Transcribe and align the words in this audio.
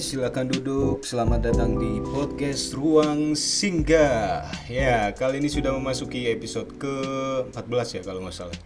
Silakan 0.00 0.48
duduk. 0.48 1.04
Selamat 1.04 1.52
datang 1.52 1.76
di 1.76 2.00
podcast 2.00 2.72
Ruang 2.72 3.36
Singgah. 3.36 4.48
Ya, 4.64 5.12
kali 5.12 5.44
ini 5.44 5.52
sudah 5.52 5.76
memasuki 5.76 6.24
episode 6.32 6.72
ke-14 6.80 8.00
ya 8.00 8.02
kalau 8.08 8.24
nggak 8.24 8.32
salah. 8.32 8.56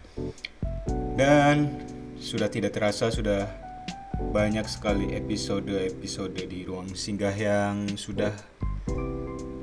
Dan 1.19 1.75
sudah 2.23 2.47
tidak 2.47 2.71
terasa 2.71 3.11
sudah 3.11 3.51
banyak 4.31 4.63
sekali 4.63 5.11
episode-episode 5.11 6.39
di 6.39 6.63
Ruang 6.63 6.95
Singgah 6.95 7.35
yang 7.35 7.99
sudah 7.99 8.31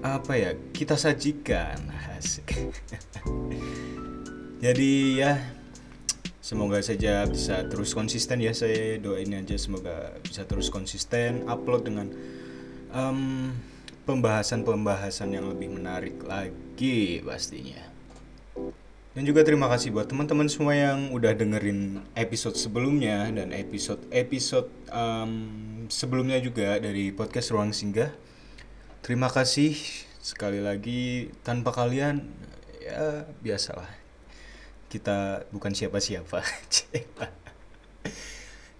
apa 0.04 0.32
ya 0.36 0.52
kita 0.76 1.00
sajikan. 1.00 1.88
Asik. 2.20 2.52
Jadi 4.64 5.24
ya 5.24 5.61
Semoga 6.42 6.82
saja 6.82 7.22
bisa 7.30 7.62
terus 7.70 7.94
konsisten 7.94 8.42
ya 8.42 8.50
saya 8.50 8.98
doain 8.98 9.30
aja 9.30 9.54
semoga 9.54 10.10
bisa 10.26 10.42
terus 10.42 10.74
konsisten 10.74 11.46
upload 11.46 11.86
dengan 11.86 12.10
pembahasan 12.90 13.62
pembahasan-pembahasan 14.02 15.30
yang 15.30 15.46
lebih 15.46 15.70
menarik 15.70 16.18
lagi 16.26 17.22
pastinya. 17.22 17.78
Dan 19.14 19.22
juga 19.22 19.46
terima 19.46 19.70
kasih 19.70 19.94
buat 19.94 20.10
teman-teman 20.10 20.50
semua 20.50 20.74
yang 20.74 21.14
udah 21.14 21.30
dengerin 21.30 22.02
episode 22.18 22.58
sebelumnya 22.58 23.30
dan 23.30 23.54
episode-episode 23.54 24.66
um, 24.90 25.32
sebelumnya 25.86 26.42
juga 26.42 26.74
dari 26.82 27.14
podcast 27.14 27.54
Ruang 27.54 27.70
Singgah. 27.70 28.10
Terima 28.98 29.30
kasih 29.30 29.78
sekali 30.18 30.58
lagi 30.58 31.30
tanpa 31.46 31.70
kalian 31.70 32.26
ya 32.82 33.30
biasalah 33.38 34.01
kita 34.92 35.48
bukan 35.48 35.72
siapa-siapa. 35.72 36.44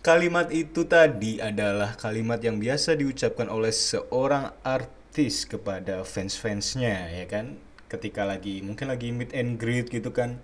kalimat 0.07 0.53
itu 0.53 0.85
tadi 0.85 1.41
adalah 1.41 1.97
kalimat 1.97 2.37
yang 2.45 2.61
biasa 2.61 3.01
diucapkan 3.01 3.49
oleh 3.49 3.73
seorang 3.73 4.53
artis 4.61 5.49
kepada 5.49 6.05
fans-fansnya, 6.05 7.17
ya 7.17 7.25
kan? 7.25 7.57
Ketika 7.89 8.29
lagi 8.29 8.61
mungkin 8.61 8.93
lagi 8.93 9.09
meet 9.09 9.33
and 9.33 9.57
greet 9.57 9.89
gitu 9.89 10.13
kan, 10.13 10.37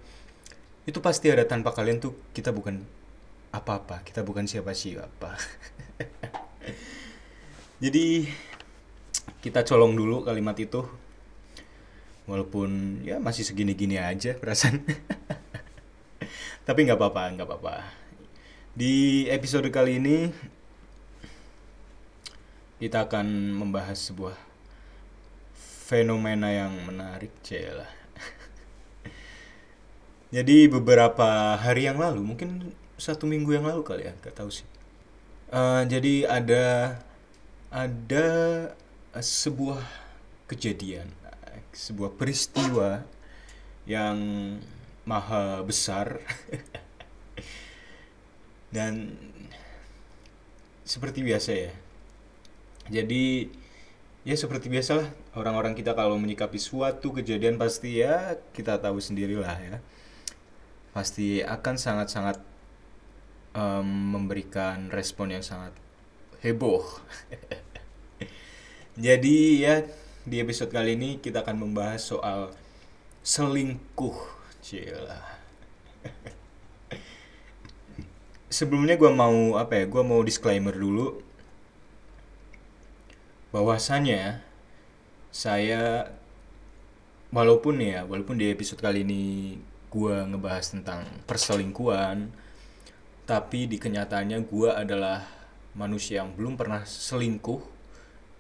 itu 0.88 1.05
pasti 1.05 1.28
ada 1.28 1.44
tanpa 1.44 1.77
kalian 1.77 2.00
tuh 2.00 2.16
kita 2.32 2.48
bukan 2.48 2.80
apa-apa, 3.53 4.00
kita 4.08 4.25
bukan 4.25 4.48
siapa-siapa. 4.48 5.36
Jadi 7.84 8.25
kita 9.44 9.69
colong 9.69 9.92
dulu 9.92 10.25
kalimat 10.25 10.56
itu 10.56 10.80
walaupun 12.28 13.00
ya 13.05 13.20
masih 13.20 13.44
segini-gini 13.44 13.97
aja 13.97 14.36
perasaan 14.36 14.84
tapi 16.62 16.88
nggak 16.88 16.98
apa-apa 16.98 17.22
nggak 17.34 17.48
apa-apa. 17.48 17.76
Di 18.74 19.26
episode 19.28 19.68
kali 19.68 19.98
ini 19.98 20.30
kita 22.78 23.10
akan 23.10 23.26
membahas 23.58 23.98
sebuah 23.98 24.38
fenomena 25.88 26.52
yang 26.52 26.70
menarik 26.84 27.32
cila 27.42 27.88
jadi 30.36 30.68
beberapa 30.68 31.56
hari 31.56 31.88
yang 31.88 31.98
lalu 31.98 32.22
mungkin 32.22 32.76
satu 33.00 33.24
minggu 33.24 33.56
yang 33.56 33.66
lalu 33.66 33.82
kali 33.82 34.06
ya 34.06 34.12
nggak 34.18 34.36
tahu 34.36 34.50
sih. 34.52 34.66
Uh, 35.48 35.80
jadi 35.88 36.28
ada 36.28 36.66
ada 37.72 38.26
sebuah 39.16 39.80
kejadian 40.46 41.08
sebuah 41.72 42.19
peristiwa 42.19 43.06
yang 43.86 44.19
maha 45.08 45.64
besar. 45.64 46.20
Dan 48.69 49.16
seperti 50.84 51.24
biasa 51.24 51.50
ya. 51.56 51.72
Jadi 52.92 53.48
ya 54.28 54.36
seperti 54.36 54.68
biasalah 54.68 55.08
orang-orang 55.32 55.72
kita 55.72 55.97
kalau 55.97 56.20
menyikapi 56.20 56.60
suatu 56.60 57.16
kejadian 57.16 57.56
pasti 57.56 58.04
ya 58.04 58.36
kita 58.52 58.76
tahu 58.76 59.00
sendirilah 59.00 59.56
ya. 59.56 59.76
Pasti 60.92 61.41
akan 61.41 61.80
sangat-sangat 61.80 62.36
um, 63.56 63.88
memberikan 64.12 64.92
respon 64.92 65.32
yang 65.32 65.44
sangat 65.44 65.72
heboh. 66.44 66.84
Jadi 68.98 69.64
ya 69.64 69.88
di 70.28 70.36
episode 70.44 70.68
kali 70.68 71.00
ini 71.00 71.16
kita 71.22 71.41
akan 71.41 71.64
membahas 71.64 72.04
soal 72.04 72.52
selingkuh 73.24 74.38
Cila. 74.68 75.16
Sebelumnya 78.52 79.00
gue 79.00 79.08
mau 79.08 79.56
apa 79.56 79.80
ya? 79.80 79.88
Gue 79.88 80.04
mau 80.04 80.20
disclaimer 80.20 80.76
dulu. 80.76 81.24
Bahwasannya 83.48 84.44
saya 85.32 86.12
walaupun 87.32 87.80
ya, 87.80 88.04
walaupun 88.04 88.36
di 88.36 88.52
episode 88.52 88.84
kali 88.84 89.08
ini 89.08 89.56
gue 89.88 90.16
ngebahas 90.36 90.76
tentang 90.76 91.00
perselingkuhan, 91.24 92.28
tapi 93.24 93.72
di 93.72 93.80
kenyataannya 93.80 94.44
gue 94.44 94.68
adalah 94.68 95.24
manusia 95.72 96.20
yang 96.20 96.36
belum 96.36 96.60
pernah 96.60 96.84
selingkuh 96.84 97.64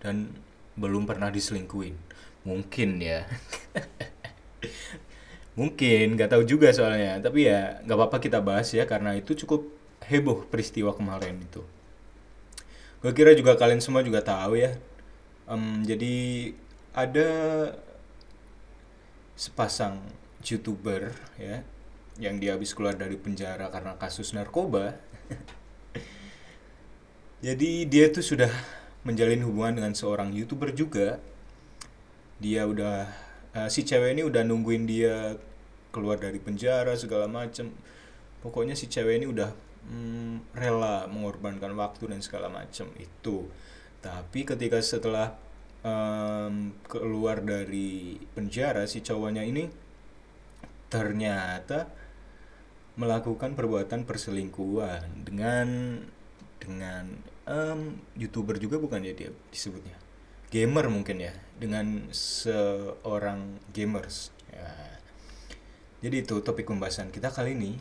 dan 0.04 0.28
belum 0.76 1.08
pernah 1.08 1.32
diselingkuin. 1.32 1.96
Mungkin 2.44 3.00
ya. 3.00 3.24
Mungkin, 5.58 6.14
nggak 6.14 6.38
tahu 6.38 6.46
juga 6.46 6.70
soalnya. 6.70 7.18
Tapi 7.18 7.50
ya 7.50 7.82
nggak 7.82 7.96
apa-apa 7.98 8.22
kita 8.22 8.38
bahas 8.38 8.70
ya 8.70 8.86
karena 8.86 9.18
itu 9.18 9.34
cukup 9.34 9.66
heboh 10.06 10.46
peristiwa 10.46 10.94
kemarin 10.94 11.42
itu. 11.42 11.66
Gue 13.02 13.10
kira 13.10 13.34
juga 13.34 13.58
kalian 13.58 13.82
semua 13.82 14.06
juga 14.06 14.22
tahu 14.22 14.54
ya. 14.54 14.78
Um, 15.50 15.82
jadi 15.82 16.14
ada 16.94 17.30
sepasang 19.38 20.02
youtuber 20.42 21.14
ya 21.38 21.62
yang 22.18 22.42
dia 22.42 22.58
habis 22.58 22.74
keluar 22.74 22.98
dari 22.98 23.14
penjara 23.14 23.70
karena 23.70 23.94
kasus 23.98 24.34
narkoba. 24.34 24.98
jadi 27.46 27.70
dia 27.86 28.10
tuh 28.10 28.22
sudah 28.22 28.50
menjalin 29.06 29.42
hubungan 29.46 29.82
dengan 29.82 29.94
seorang 29.94 30.34
youtuber 30.34 30.74
juga. 30.74 31.22
Dia 32.42 32.66
udah 32.66 33.06
uh, 33.54 33.68
si 33.70 33.86
cewek 33.86 34.18
ini 34.18 34.22
udah 34.26 34.42
nungguin 34.42 34.86
dia 34.86 35.38
keluar 35.98 36.22
dari 36.22 36.38
penjara 36.38 36.94
segala 36.94 37.26
macem. 37.26 37.74
Pokoknya 38.38 38.78
si 38.78 38.86
cewek 38.86 39.18
ini 39.18 39.26
udah 39.26 39.50
mm, 39.90 40.54
rela 40.54 41.10
mengorbankan 41.10 41.74
waktu 41.74 42.14
dan 42.14 42.22
segala 42.22 42.46
macem 42.46 42.86
itu. 42.94 43.50
Tapi 43.98 44.46
ketika 44.46 44.78
setelah 44.78 45.34
um, 45.82 46.70
keluar 46.86 47.42
dari 47.42 48.14
penjara 48.30 48.86
si 48.86 49.02
cowoknya 49.02 49.42
ini 49.42 49.66
ternyata 50.86 51.90
melakukan 52.94 53.58
perbuatan 53.58 54.06
perselingkuhan 54.06 55.26
dengan 55.26 55.98
dengan 56.58 57.04
um, 57.50 57.98
youtuber 58.14 58.58
juga 58.62 58.78
bukan 58.78 59.02
ya 59.02 59.14
dia 59.18 59.30
disebutnya? 59.50 59.98
Gamer 60.48 60.86
mungkin 60.88 61.20
ya 61.20 61.34
dengan 61.58 62.08
seorang 62.14 63.60
gamers 63.74 64.37
jadi 65.98 66.22
itu 66.22 66.38
topik 66.38 66.70
pembahasan 66.70 67.10
kita 67.10 67.34
kali 67.34 67.58
ini. 67.58 67.74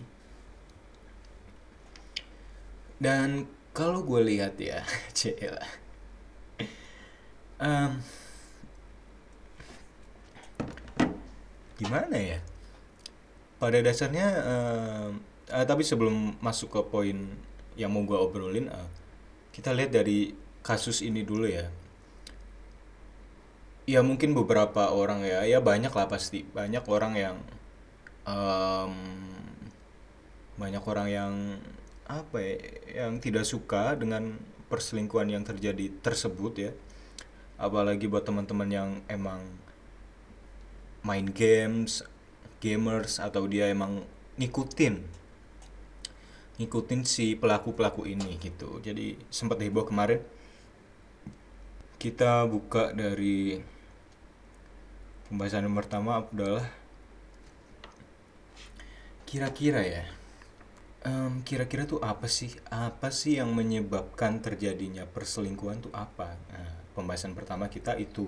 Dan 2.97 3.45
kalau 3.77 4.01
gue 4.01 4.25
lihat 4.25 4.57
ya, 4.57 4.81
cila. 5.17 5.61
Um, 7.61 8.01
gimana 11.77 12.17
ya? 12.17 12.39
Pada 13.61 13.77
dasarnya, 13.85 14.27
um, 14.41 15.21
uh, 15.53 15.65
tapi 15.65 15.85
sebelum 15.85 16.41
masuk 16.41 16.73
ke 16.73 16.81
poin 16.89 17.17
yang 17.77 17.93
mau 17.93 18.01
gue 18.01 18.17
obrolin, 18.17 18.73
uh, 18.73 18.89
kita 19.53 19.77
lihat 19.77 19.93
dari 19.93 20.33
kasus 20.65 21.05
ini 21.05 21.21
dulu 21.21 21.45
ya. 21.45 21.69
Ya 23.85 24.01
mungkin 24.01 24.33
beberapa 24.33 24.89
orang 24.89 25.21
ya, 25.21 25.45
ya 25.45 25.61
banyak 25.61 25.93
lah 25.93 26.09
pasti, 26.09 26.43
banyak 26.49 26.81
orang 26.89 27.13
yang 27.13 27.37
um, 28.27 28.93
banyak 30.59 30.83
orang 30.83 31.07
yang 31.07 31.33
apa 32.07 32.39
ya 32.39 32.55
yang 33.07 33.19
tidak 33.19 33.43
suka 33.43 33.95
dengan 33.95 34.39
perselingkuhan 34.67 35.31
yang 35.31 35.47
terjadi 35.47 35.89
tersebut 36.03 36.53
ya. 36.59 36.71
Apalagi 37.57 38.05
buat 38.05 38.27
teman-teman 38.27 38.69
yang 38.69 38.89
emang 39.09 39.41
main 41.01 41.25
games 41.31 42.03
gamers 42.59 43.17
atau 43.17 43.47
dia 43.47 43.69
emang 43.71 44.03
ngikutin 44.37 45.17
ngikutin 46.57 47.01
si 47.05 47.37
pelaku-pelaku 47.37 48.09
ini 48.09 48.37
gitu. 48.41 48.81
Jadi 48.81 49.17
sempat 49.29 49.61
heboh 49.61 49.85
kemarin. 49.85 50.21
Kita 51.97 52.45
buka 52.45 52.93
dari 52.93 53.61
pembahasan 55.29 55.65
yang 55.65 55.77
pertama 55.77 56.21
adalah 56.21 56.65
kira-kira 59.27 59.83
ya 59.83 60.05
kira-kira 61.47 61.87
tuh 61.87 62.03
apa 62.03 62.27
sih? 62.27 62.51
Apa 62.67 63.07
sih 63.07 63.39
yang 63.39 63.55
menyebabkan 63.55 64.43
terjadinya 64.43 65.07
perselingkuhan 65.07 65.79
tuh 65.79 65.93
apa? 65.95 66.35
Nah, 66.51 66.71
pembahasan 66.91 67.31
pertama 67.31 67.71
kita 67.71 67.95
itu. 67.95 68.27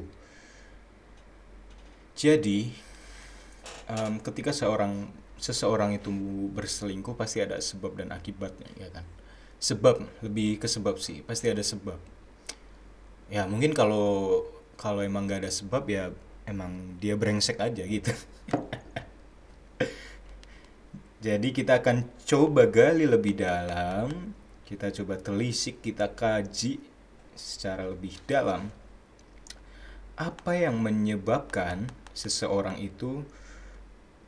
Jadi, 2.15 2.71
em, 3.91 4.23
ketika 4.23 4.55
seorang 4.55 5.11
seseorang 5.35 5.99
itu 5.99 6.11
berselingkuh 6.55 7.15
pasti 7.19 7.43
ada 7.43 7.59
sebab 7.59 7.99
dan 7.99 8.15
akibatnya, 8.15 8.71
ya 8.79 8.87
kan? 8.91 9.03
Sebab, 9.59 10.23
lebih 10.23 10.59
ke 10.63 10.67
sebab 10.71 10.95
sih, 10.99 11.19
pasti 11.23 11.51
ada 11.51 11.63
sebab. 11.63 11.99
Ya, 13.27 13.43
mungkin 13.51 13.75
kalau 13.75 14.47
kalau 14.79 15.03
emang 15.03 15.27
gak 15.27 15.43
ada 15.43 15.51
sebab 15.51 15.83
ya 15.91 16.11
emang 16.47 16.95
dia 17.03 17.19
brengsek 17.19 17.59
aja 17.59 17.83
gitu. 17.83 18.15
Jadi 21.19 21.51
kita 21.51 21.83
akan 21.83 22.07
coba 22.23 22.63
gali 22.71 23.03
lebih 23.03 23.43
dalam, 23.43 24.31
kita 24.63 24.87
coba 25.03 25.19
telisik, 25.19 25.83
kita 25.83 26.07
kaji 26.15 26.79
secara 27.35 27.87
lebih 27.87 28.15
dalam 28.23 28.71
apa 30.19 30.51
yang 30.51 30.75
menyebabkan 30.83 31.87
seseorang 32.11 32.75
itu 32.83 33.23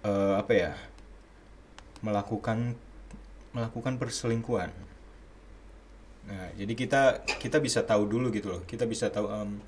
eh, 0.07 0.35
apa 0.39 0.53
ya 0.55 0.73
melakukan 1.99 2.79
melakukan 3.51 3.99
perselingkuhan. 3.99 4.71
Nah, 6.31 6.47
jadi 6.55 6.73
kita 6.75 7.01
kita 7.39 7.57
bisa 7.59 7.83
tahu 7.83 8.07
dulu 8.07 8.31
gitu 8.31 8.55
loh. 8.55 8.61
Kita 8.63 8.87
bisa 8.87 9.11
tahu 9.11 9.27
em, 9.27 9.59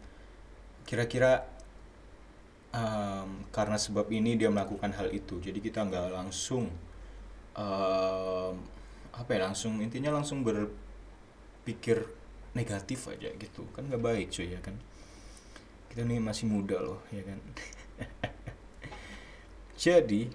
kira-kira 0.88 1.44
em, 2.72 3.44
karena 3.52 3.76
sebab 3.76 4.08
ini 4.12 4.40
dia 4.40 4.48
melakukan 4.48 4.96
hal 4.96 5.12
itu. 5.12 5.44
Jadi 5.44 5.60
kita 5.60 5.84
nggak 5.84 6.16
langsung 6.16 6.72
em, 7.58 8.56
apa 9.14 9.30
ya 9.30 9.40
langsung 9.50 9.78
intinya 9.82 10.10
langsung 10.14 10.42
berpikir 10.42 12.06
negatif 12.54 13.10
aja 13.10 13.30
gitu. 13.38 13.66
Kan 13.74 13.90
nggak 13.90 14.04
baik 14.04 14.28
cuy 14.34 14.54
ya 14.54 14.60
kan? 14.62 14.78
Kita 15.90 16.06
ini 16.06 16.18
masih 16.18 16.50
muda 16.50 16.82
loh 16.82 17.02
ya 17.14 17.22
kan? 17.26 17.40
Jadi 19.84 20.30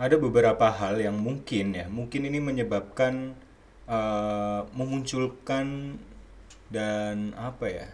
ada 0.00 0.16
beberapa 0.16 0.72
hal 0.72 0.96
yang 0.96 1.20
mungkin 1.20 1.76
ya 1.76 1.84
mungkin 1.92 2.24
ini 2.24 2.40
menyebabkan 2.40 3.36
eh, 3.84 4.60
memunculkan 4.72 6.00
dan 6.72 7.36
apa 7.36 7.66
ya 7.68 7.88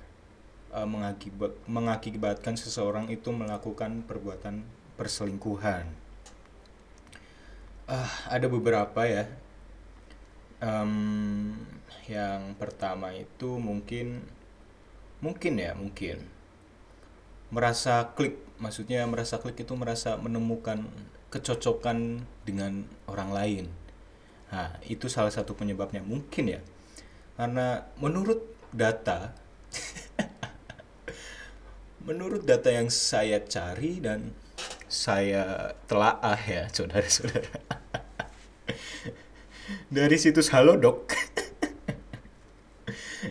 eh, 0.70 0.86
mengakibat 0.86 1.58
mengakibatkan 1.66 2.54
seseorang 2.54 3.10
itu 3.10 3.34
melakukan 3.34 4.06
perbuatan 4.06 4.62
perselingkuhan 4.94 6.05
Ah, 7.86 8.10
ada 8.26 8.50
beberapa 8.50 9.06
ya. 9.06 9.30
Em, 10.58 11.54
yang 12.10 12.58
pertama 12.58 13.14
itu 13.14 13.62
mungkin 13.62 14.26
mungkin 15.22 15.54
ya 15.54 15.70
mungkin. 15.78 16.18
Merasa 17.54 18.10
klik 18.18 18.42
maksudnya 18.58 19.06
merasa 19.06 19.38
klik 19.38 19.62
itu 19.62 19.70
merasa 19.78 20.18
menemukan 20.18 20.82
kecocokan 21.30 22.26
dengan 22.42 22.90
orang 23.06 23.30
lain. 23.30 23.64
Nah 24.50 24.82
itu 24.90 25.06
salah 25.06 25.30
satu 25.30 25.54
penyebabnya 25.54 26.02
mungkin 26.02 26.58
ya. 26.58 26.60
Karena 27.38 27.86
menurut 28.02 28.42
data 28.74 29.30
menurut 32.06 32.42
data 32.42 32.74
yang 32.74 32.90
saya 32.90 33.38
cari 33.46 34.02
dan 34.02 34.34
saya 34.96 35.76
telaah 35.84 36.40
ya 36.40 36.72
saudara-saudara. 36.72 37.60
Dari 39.92 40.16
situs 40.16 40.48
Halodoc. 40.56 41.12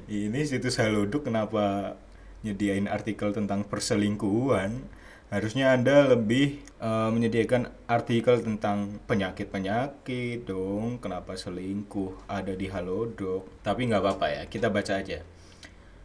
Ini 0.06 0.46
situs 0.46 0.78
Halodoc 0.78 1.26
kenapa 1.26 1.98
nyediain 2.46 2.86
artikel 2.86 3.34
tentang 3.34 3.66
perselingkuhan? 3.66 4.86
Harusnya 5.34 5.74
anda 5.74 6.06
lebih 6.06 6.62
eh, 6.78 7.10
menyediakan 7.10 7.74
artikel 7.90 8.46
tentang 8.46 9.02
penyakit-penyakit 9.10 10.46
dong. 10.46 11.02
Kenapa 11.02 11.34
selingkuh 11.34 12.30
ada 12.30 12.54
di 12.54 12.70
Halodoc? 12.70 13.50
Tapi 13.66 13.90
nggak 13.90 14.02
apa-apa 14.06 14.28
ya 14.30 14.42
kita 14.46 14.70
baca 14.70 15.02
aja. 15.02 15.26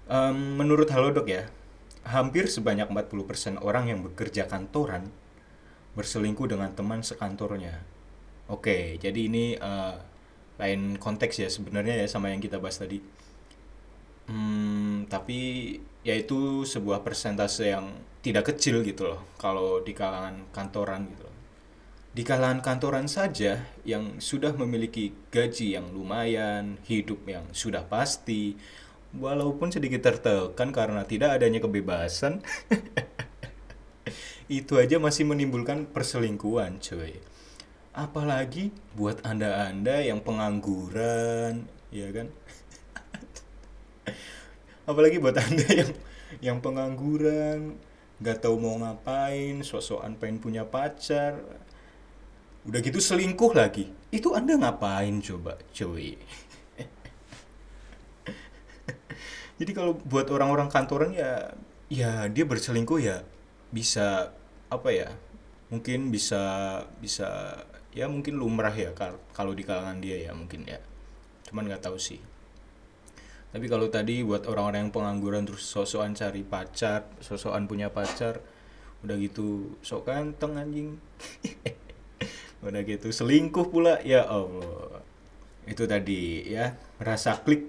Em, 0.08 0.56
menurut 0.56 0.88
Halodoc 0.88 1.28
ya 1.28 1.52
hampir 2.08 2.48
sebanyak 2.48 2.88
40% 2.88 3.60
orang 3.60 3.92
yang 3.92 4.00
bekerja 4.00 4.48
kantoran 4.48 5.12
berselingkuh 5.96 6.46
dengan 6.46 6.70
teman 6.74 7.02
sekantornya 7.02 7.82
Oke, 8.50 8.98
jadi 8.98 9.30
ini 9.30 9.54
eh, 9.54 9.94
lain 10.58 10.98
konteks 10.98 11.38
ya 11.38 11.46
sebenarnya 11.46 12.02
ya 12.02 12.06
sama 12.10 12.34
yang 12.34 12.42
kita 12.42 12.58
bahas 12.58 12.82
tadi. 12.82 12.98
Hmm, 14.26 15.06
tapi 15.06 15.38
yaitu 16.02 16.66
sebuah 16.66 17.06
persentase 17.06 17.70
yang 17.70 17.94
tidak 18.26 18.50
kecil 18.54 18.82
gitu 18.82 19.06
loh 19.06 19.22
kalau 19.38 19.78
di 19.86 19.94
kalangan 19.94 20.50
kantoran 20.50 21.06
gitu 21.14 21.22
loh. 21.30 21.36
Di 22.10 22.26
kalangan 22.26 22.58
kantoran 22.58 23.06
saja 23.06 23.62
yang 23.86 24.18
sudah 24.18 24.50
memiliki 24.58 25.14
gaji 25.30 25.78
yang 25.78 25.94
lumayan, 25.94 26.82
hidup 26.90 27.22
yang 27.30 27.46
sudah 27.54 27.86
pasti, 27.86 28.58
walaupun 29.14 29.70
sedikit 29.70 30.02
tertekan 30.10 30.74
karena 30.74 31.06
tidak 31.06 31.38
adanya 31.38 31.62
kebebasan, 31.62 32.42
itu 34.50 34.82
aja 34.82 34.98
masih 34.98 35.30
menimbulkan 35.30 35.86
perselingkuhan, 35.86 36.82
cuy. 36.82 37.22
Apalagi 37.94 38.74
buat 38.98 39.22
anda-anda 39.22 40.02
yang 40.02 40.18
pengangguran, 40.26 41.70
ya 41.94 42.10
kan? 42.10 42.34
Apalagi 44.90 45.22
buat 45.22 45.38
anda 45.38 45.66
yang 45.70 45.90
yang 46.42 46.58
pengangguran, 46.58 47.78
nggak 48.18 48.42
tahu 48.42 48.58
mau 48.58 48.74
ngapain, 48.74 49.62
sosokan 49.62 50.18
pengen 50.18 50.42
punya 50.42 50.66
pacar, 50.66 51.38
udah 52.66 52.80
gitu 52.82 52.98
selingkuh 52.98 53.54
lagi. 53.54 53.86
Itu 54.10 54.34
anda 54.34 54.58
ngapain 54.58 55.22
coba, 55.22 55.62
cuy? 55.70 56.18
Jadi 59.62 59.70
kalau 59.70 59.94
buat 59.94 60.26
orang-orang 60.26 60.66
kantoran 60.66 61.14
ya, 61.14 61.54
ya 61.86 62.26
dia 62.26 62.42
berselingkuh 62.42 62.98
ya 62.98 63.22
bisa 63.70 64.34
apa 64.70 64.88
ya? 64.94 65.10
Mungkin 65.70 66.10
bisa 66.14 66.42
bisa 66.98 67.60
ya 67.90 68.06
mungkin 68.06 68.38
lumrah 68.38 68.74
ya 68.74 68.94
kal- 68.94 69.22
kalau 69.34 69.52
di 69.54 69.62
kalangan 69.66 69.98
dia 69.98 70.30
ya 70.30 70.32
mungkin 70.32 70.66
ya. 70.66 70.78
Cuman 71.46 71.66
nggak 71.66 71.84
tahu 71.84 71.98
sih. 71.98 72.22
Tapi 73.50 73.66
kalau 73.66 73.90
tadi 73.90 74.22
buat 74.22 74.46
orang-orang 74.46 74.86
yang 74.86 74.94
pengangguran 74.94 75.42
terus 75.42 75.66
sosokan 75.66 76.14
cari 76.14 76.46
pacar, 76.46 77.10
sosokan 77.18 77.66
punya 77.66 77.90
pacar, 77.90 78.38
udah 79.02 79.16
gitu 79.18 79.74
sok 79.82 80.06
ganteng 80.06 80.54
anjing. 80.54 80.90
udah 82.66 82.82
gitu 82.86 83.10
selingkuh 83.10 83.66
pula 83.74 83.98
ya 84.06 84.22
Allah. 84.22 85.02
Itu 85.66 85.90
tadi 85.90 86.46
ya, 86.46 86.78
merasa 87.02 87.42
klik 87.42 87.66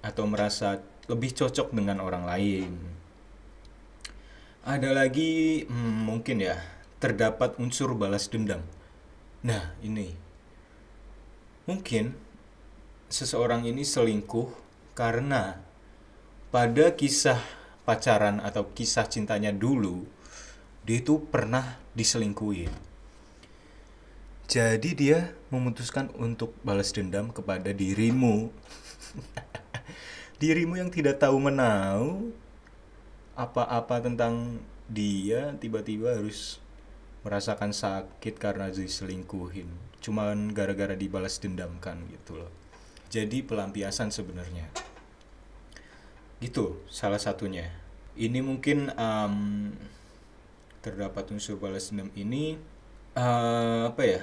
atau 0.00 0.24
merasa 0.24 0.80
lebih 1.12 1.36
cocok 1.36 1.76
dengan 1.76 2.00
orang 2.00 2.24
lain. 2.24 2.97
Ada 4.68 4.92
lagi 4.92 5.64
hmm, 5.64 6.04
mungkin 6.04 6.44
ya, 6.44 6.60
terdapat 7.00 7.56
unsur 7.56 7.96
balas 7.96 8.28
dendam. 8.28 8.60
Nah, 9.40 9.72
ini 9.80 10.12
mungkin 11.64 12.12
seseorang 13.08 13.64
ini 13.64 13.80
selingkuh 13.80 14.52
karena 14.92 15.56
pada 16.52 16.92
kisah 16.92 17.40
pacaran 17.88 18.44
atau 18.44 18.68
kisah 18.76 19.08
cintanya 19.08 19.56
dulu, 19.56 20.04
dia 20.84 21.00
itu 21.00 21.16
pernah 21.16 21.80
diselingkuhin. 21.96 22.68
Jadi 24.52 24.90
dia 24.92 25.32
memutuskan 25.48 26.12
untuk 26.20 26.52
balas 26.60 26.92
dendam 26.92 27.32
kepada 27.32 27.72
dirimu. 27.72 28.52
dirimu 30.44 30.76
yang 30.76 30.92
tidak 30.92 31.24
tahu 31.24 31.40
menau 31.40 32.28
apa-apa 33.38 34.02
tentang 34.02 34.58
dia 34.90 35.54
tiba-tiba 35.62 36.18
harus 36.18 36.58
merasakan 37.22 37.70
sakit 37.70 38.34
karena 38.42 38.66
diselingkuhin. 38.74 39.70
Cuman 40.02 40.50
gara-gara 40.50 40.98
dibalas 40.98 41.38
dendamkan 41.38 42.02
gitu 42.10 42.42
loh. 42.42 42.50
Jadi 43.06 43.46
pelampiasan 43.46 44.10
sebenarnya. 44.10 44.66
Gitu 46.42 46.82
salah 46.90 47.22
satunya. 47.22 47.70
Ini 48.18 48.42
mungkin 48.42 48.90
em, 48.98 49.34
terdapat 50.82 51.30
unsur 51.30 51.62
balas 51.62 51.94
dendam 51.94 52.10
ini 52.18 52.58
eh, 53.14 53.82
apa 53.86 54.02
ya? 54.02 54.22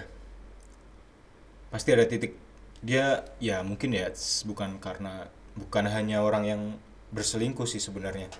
pasti 1.75 1.91
ada 1.91 2.07
titik 2.07 2.39
dia 2.79 3.27
ya 3.43 3.59
mungkin 3.59 3.91
ya 3.91 4.07
bukan 4.47 4.79
karena 4.79 5.27
bukan 5.59 5.91
hanya 5.91 6.23
orang 6.23 6.43
yang 6.47 6.61
berselingkuh 7.11 7.67
sih 7.67 7.83
sebenarnya 7.83 8.31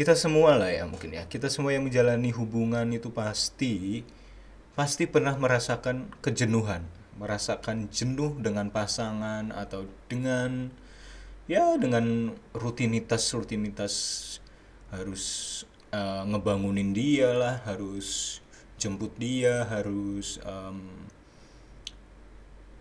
kita 0.00 0.16
semua 0.16 0.56
lah 0.56 0.72
ya 0.72 0.88
mungkin 0.88 1.12
ya. 1.12 1.28
Kita 1.28 1.52
semua 1.52 1.76
yang 1.76 1.84
menjalani 1.84 2.32
hubungan 2.32 2.88
itu 2.88 3.12
pasti 3.12 4.00
pasti 4.72 5.04
pernah 5.04 5.36
merasakan 5.36 6.08
kejenuhan. 6.24 6.88
Merasakan 7.20 7.92
jenuh 7.92 8.32
dengan 8.40 8.72
pasangan 8.72 9.52
atau 9.52 9.84
dengan 10.08 10.72
ya 11.44 11.76
dengan 11.76 12.32
rutinitas 12.56 13.28
rutinitas 13.36 13.92
harus 14.88 15.22
uh, 15.92 16.24
ngebangunin 16.24 16.96
dia 16.96 17.36
lah 17.36 17.60
harus 17.68 18.40
jemput 18.80 19.12
dia 19.20 19.68
harus 19.68 20.40
um, 20.48 20.80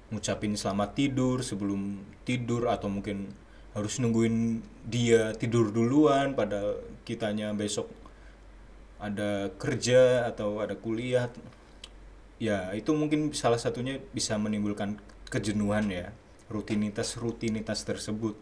ngucapin 0.07 0.55
selamat 0.55 0.95
tidur 0.95 1.43
sebelum 1.43 1.99
tidur 2.23 2.71
atau 2.71 2.87
mungkin 2.87 3.35
harus 3.77 4.01
nungguin 4.01 4.65
dia 4.89 5.37
tidur 5.37 5.69
duluan 5.69 6.33
pada 6.33 6.77
kitanya 7.05 7.53
besok 7.53 7.89
ada 8.99 9.47
kerja 9.55 10.27
atau 10.27 10.59
ada 10.59 10.75
kuliah. 10.75 11.31
Ya 12.39 12.71
itu 12.75 12.91
mungkin 12.95 13.35
salah 13.35 13.59
satunya 13.59 13.99
bisa 14.15 14.35
menimbulkan 14.39 14.99
kejenuhan 15.27 15.91
ya 15.91 16.11
rutinitas 16.51 17.15
rutinitas 17.15 17.83
tersebut. 17.87 18.35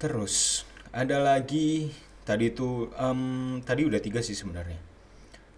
Terus 0.00 0.64
ada 0.92 1.20
lagi 1.20 1.92
tadi 2.22 2.52
itu 2.52 2.92
um, 2.96 3.60
tadi 3.64 3.84
udah 3.84 4.00
tiga 4.00 4.20
sih 4.20 4.36
sebenarnya. 4.36 4.80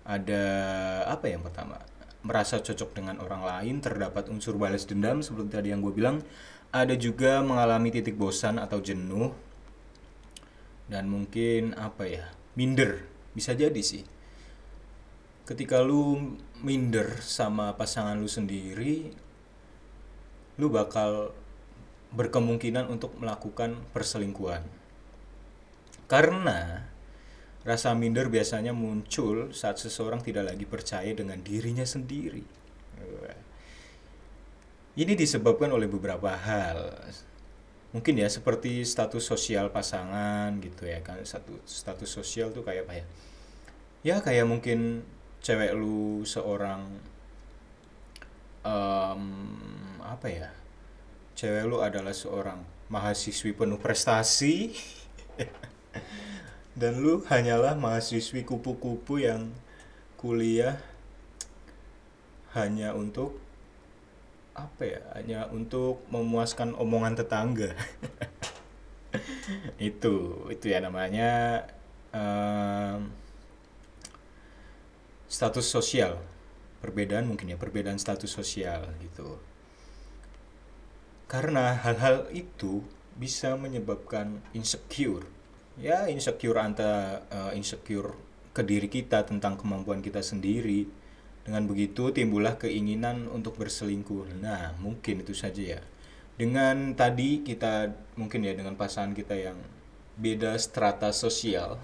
Ada 0.04 0.42
apa 1.09 1.26
yang 1.30 1.42
pertama? 1.42 1.80
Merasa 2.25 2.61
cocok 2.61 2.97
dengan 2.97 3.21
orang 3.21 3.44
lain 3.44 3.85
terdapat 3.85 4.33
unsur 4.33 4.56
balas 4.56 4.88
dendam 4.88 5.21
seperti 5.21 5.61
tadi 5.61 5.68
yang 5.73 5.85
gue 5.85 5.92
bilang 5.92 6.25
ada 6.75 6.99
juga 6.99 7.38
mengalami 7.47 7.95
titik 7.95 8.19
bosan 8.19 8.59
atau 8.59 8.83
jenuh 8.83 9.31
dan 10.90 11.07
mungkin 11.07 11.78
apa 11.78 12.11
ya 12.11 12.25
minder 12.59 13.07
bisa 13.31 13.54
jadi 13.54 13.78
sih 13.78 14.02
ketika 15.47 15.78
lu 15.78 16.35
minder 16.66 17.23
sama 17.23 17.78
pasangan 17.78 18.19
lu 18.19 18.26
sendiri 18.26 19.14
lu 20.59 20.71
bakal 20.71 21.31
berkemungkinan 22.14 22.87
untuk 22.87 23.19
melakukan 23.19 23.75
perselingkuhan. 23.90 24.62
Karena 26.07 26.87
rasa 27.66 27.90
minder 27.99 28.31
biasanya 28.31 28.71
muncul 28.71 29.50
saat 29.50 29.83
seseorang 29.83 30.23
tidak 30.23 30.54
lagi 30.54 30.62
percaya 30.62 31.11
dengan 31.11 31.43
dirinya 31.43 31.83
sendiri. 31.83 32.47
Ini 34.94 35.18
disebabkan 35.18 35.74
oleh 35.74 35.90
beberapa 35.90 36.30
hal. 36.34 36.94
Mungkin 37.90 38.18
ya 38.18 38.26
seperti 38.30 38.82
status 38.82 39.22
sosial 39.22 39.70
pasangan 39.70 40.54
gitu 40.62 40.86
ya 40.86 41.02
kan. 41.02 41.22
Satu 41.26 41.58
status 41.66 42.10
sosial 42.10 42.54
tuh 42.54 42.62
kayak 42.62 42.86
apa 42.86 42.94
ya? 43.02 43.04
Ya 44.04 44.16
kayak 44.22 44.46
mungkin 44.46 45.02
cewek 45.42 45.74
lu 45.74 46.22
seorang 46.22 46.86
um, 48.62 49.22
apa 50.02 50.28
ya? 50.30 50.50
cewek 51.34 51.66
lu 51.66 51.82
adalah 51.82 52.14
seorang 52.14 52.62
mahasiswi 52.86 53.58
penuh 53.58 53.78
prestasi 53.78 54.70
dan 56.78 57.02
lu 57.02 57.26
hanyalah 57.26 57.74
mahasiswi 57.74 58.46
kupu-kupu 58.46 59.18
yang 59.18 59.50
kuliah 60.14 60.78
hanya 62.54 62.94
untuk 62.94 63.34
apa 64.54 64.82
ya 64.87 65.00
hanya 65.18 65.50
untuk 65.50 66.06
memuaskan 66.14 66.78
omongan 66.78 67.18
tetangga. 67.18 67.75
Itu 69.78 70.46
itu 70.50 70.75
ya 70.75 70.82
namanya 70.82 71.62
um, 72.11 73.14
status 75.30 75.66
sosial. 75.66 76.18
Perbedaan 76.82 77.30
mungkin 77.30 77.54
ya 77.54 77.58
perbedaan 77.58 77.99
status 77.99 78.30
sosial 78.30 78.90
gitu. 78.99 79.38
Karena 81.30 81.78
hal-hal 81.78 82.26
itu 82.34 82.82
bisa 83.14 83.54
menyebabkan 83.54 84.42
insecure. 84.50 85.26
Ya 85.78 86.11
insecure 86.11 86.58
antara 86.58 87.23
uh, 87.30 87.52
insecure 87.54 88.14
ke 88.54 88.62
diri 88.62 88.87
kita 88.87 89.26
tentang 89.26 89.58
kemampuan 89.58 90.02
kita 90.02 90.23
sendiri 90.23 90.87
dengan 91.44 91.68
begitu 91.68 92.08
timbullah 92.08 92.56
keinginan 92.56 93.28
untuk 93.28 93.60
berselingkuh. 93.60 94.40
Nah 94.40 94.72
mungkin 94.80 95.20
itu 95.20 95.36
saja 95.36 95.78
ya. 95.78 95.80
Dengan 96.34 96.96
tadi 96.98 97.44
kita 97.44 97.92
mungkin 98.18 98.42
ya 98.42 98.56
dengan 98.56 98.74
pasangan 98.74 99.12
kita 99.12 99.36
yang 99.36 99.60
beda 100.18 100.54
strata 100.58 101.10
sosial 101.10 101.74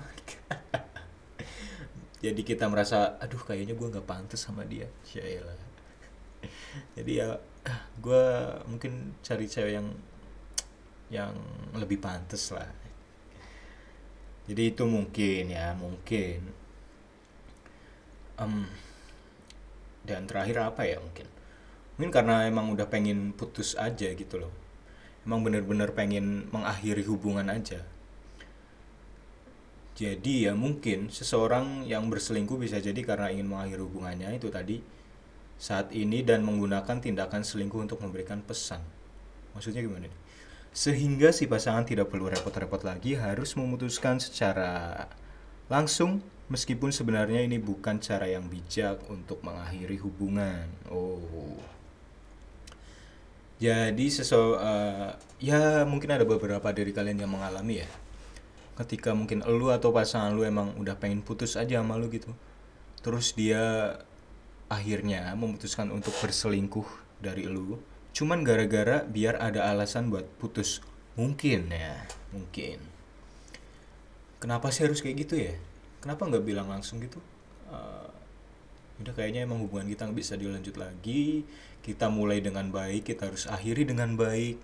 jadi 2.25 2.41
kita 2.47 2.71
merasa 2.71 3.19
aduh 3.19 3.43
kayaknya 3.43 3.75
gue 3.75 3.93
nggak 3.93 4.09
pantas 4.09 4.43
sama 4.43 4.65
dia. 4.65 4.89
Ya 5.13 5.45
jadi 6.97 7.13
ya 7.13 7.29
gue 8.01 8.25
mungkin 8.65 9.13
cari 9.21 9.45
cewek 9.45 9.77
yang 9.77 9.89
yang 11.13 11.35
lebih 11.77 12.01
pantas 12.01 12.49
lah. 12.55 12.71
Jadi 14.49 14.73
itu 14.73 14.83
mungkin 14.89 15.53
ya 15.53 15.77
mungkin. 15.77 16.41
Um, 18.41 18.65
dan 20.11 20.27
terakhir 20.27 20.59
apa 20.75 20.83
ya 20.83 20.99
mungkin 20.99 21.31
mungkin 21.95 22.11
karena 22.11 22.51
emang 22.51 22.75
udah 22.75 22.91
pengen 22.91 23.31
putus 23.31 23.79
aja 23.79 24.11
gitu 24.11 24.43
loh 24.43 24.53
emang 25.23 25.47
bener-bener 25.47 25.95
pengen 25.95 26.51
mengakhiri 26.51 27.07
hubungan 27.07 27.47
aja 27.47 27.87
jadi 30.01 30.49
ya 30.49 30.53
mungkin 30.57 31.13
seseorang 31.13 31.85
yang 31.85 32.09
berselingkuh 32.09 32.57
bisa 32.57 32.81
jadi 32.81 32.99
karena 33.05 33.29
ingin 33.29 33.53
mengakhiri 33.53 33.85
hubungannya 33.85 34.33
itu 34.33 34.49
tadi 34.49 34.81
saat 35.61 35.93
ini 35.93 36.25
dan 36.25 36.41
menggunakan 36.41 37.05
tindakan 37.05 37.45
selingkuh 37.45 37.85
untuk 37.85 38.01
memberikan 38.01 38.41
pesan. 38.41 38.81
Maksudnya 39.53 39.85
gimana 39.85 40.09
nih? 40.09 40.17
Sehingga 40.73 41.37
si 41.37 41.45
pasangan 41.45 41.85
tidak 41.85 42.09
perlu 42.09 42.33
repot-repot 42.33 42.81
lagi 42.81 43.13
harus 43.21 43.53
memutuskan 43.61 44.17
secara 44.17 45.05
langsung 45.69 46.25
meskipun 46.51 46.91
sebenarnya 46.91 47.47
ini 47.47 47.57
bukan 47.57 48.03
cara 48.03 48.27
yang 48.27 48.51
bijak 48.51 49.01
untuk 49.09 49.41
mengakhiri 49.41 49.97
hubungan. 50.03 50.67
Oh. 50.91 51.57
Jadi 53.61 54.09
sesu 54.09 54.57
uh, 54.57 55.15
ya 55.39 55.85
mungkin 55.85 56.17
ada 56.17 56.25
beberapa 56.25 56.73
dari 56.73 56.91
kalian 56.91 57.23
yang 57.23 57.33
mengalami 57.33 57.87
ya. 57.87 57.91
Ketika 58.77 59.13
mungkin 59.15 59.45
lu 59.45 59.71
atau 59.71 59.93
pasangan 59.93 60.33
lu 60.33 60.43
emang 60.45 60.75
udah 60.81 60.97
pengen 60.97 61.23
putus 61.23 61.55
aja 61.55 61.81
sama 61.81 61.97
lu 62.01 62.09
gitu. 62.11 62.33
Terus 63.01 63.33
dia 63.37 63.95
akhirnya 64.71 65.35
memutuskan 65.35 65.91
untuk 65.91 66.15
berselingkuh 66.23 66.87
dari 67.19 67.51
lu 67.51 67.83
cuman 68.11 68.43
gara-gara 68.43 69.07
biar 69.07 69.39
ada 69.39 69.71
alasan 69.71 70.11
buat 70.11 70.27
putus 70.39 70.83
mungkin 71.15 71.71
ya 71.71 72.07
mungkin 72.35 72.79
kenapa 74.43 74.71
sih 74.75 74.87
harus 74.87 75.03
kayak 75.03 75.17
gitu 75.27 75.35
ya 75.39 75.55
kenapa 76.01 76.27
nggak 76.27 76.45
bilang 76.45 76.69
langsung 76.69 76.99
gitu? 77.01 77.21
Uh, 77.71 78.09
udah 79.01 79.13
kayaknya 79.17 79.47
emang 79.47 79.63
hubungan 79.65 79.89
kita 79.89 80.09
nggak 80.09 80.19
bisa 80.19 80.35
dilanjut 80.37 80.77
lagi. 80.77 81.45
Kita 81.81 82.13
mulai 82.13 82.45
dengan 82.45 82.69
baik 82.69 83.13
kita 83.13 83.33
harus 83.33 83.49
akhiri 83.49 83.89
dengan 83.89 84.17
baik. 84.17 84.61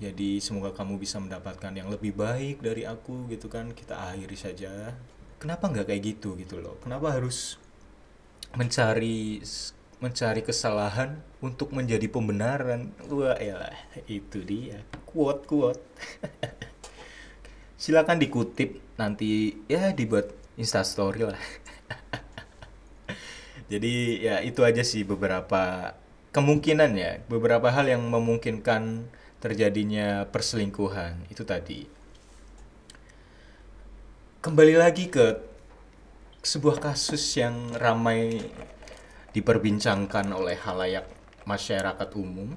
Jadi 0.00 0.40
semoga 0.40 0.72
kamu 0.72 0.96
bisa 0.96 1.20
mendapatkan 1.20 1.72
yang 1.76 1.92
lebih 1.92 2.16
baik 2.16 2.64
dari 2.64 2.88
aku 2.88 3.28
gitu 3.28 3.52
kan. 3.52 3.72
Kita 3.76 4.12
akhiri 4.12 4.36
saja. 4.36 4.96
Kenapa 5.40 5.68
nggak 5.68 5.88
kayak 5.92 6.02
gitu 6.16 6.36
gitu 6.40 6.60
loh? 6.60 6.80
Kenapa 6.80 7.12
harus 7.12 7.60
mencari 8.56 9.44
mencari 10.00 10.40
kesalahan 10.40 11.20
untuk 11.44 11.76
menjadi 11.76 12.08
pembenaran? 12.08 12.96
Wah 13.12 13.36
ya 13.36 13.68
itu 14.08 14.40
dia. 14.40 14.80
Quote 15.04 15.44
quote 15.44 15.84
silakan 17.80 18.20
dikutip 18.20 18.76
nanti 19.00 19.56
ya 19.64 19.96
dibuat 19.96 20.39
instastory 20.58 21.26
lah 21.26 21.40
jadi 23.72 23.94
ya 24.18 24.36
itu 24.42 24.64
aja 24.66 24.82
sih 24.82 25.06
beberapa 25.06 25.94
kemungkinan 26.34 26.90
ya 26.96 27.22
beberapa 27.26 27.70
hal 27.70 27.86
yang 27.90 28.02
memungkinkan 28.06 29.06
terjadinya 29.42 30.26
perselingkuhan 30.30 31.26
itu 31.30 31.42
tadi 31.46 31.86
kembali 34.40 34.74
lagi 34.80 35.12
ke 35.12 35.50
sebuah 36.40 36.80
kasus 36.80 37.20
yang 37.36 37.76
ramai 37.76 38.40
diperbincangkan 39.36 40.32
oleh 40.32 40.56
halayak 40.56 41.04
masyarakat 41.44 42.08
umum. 42.16 42.56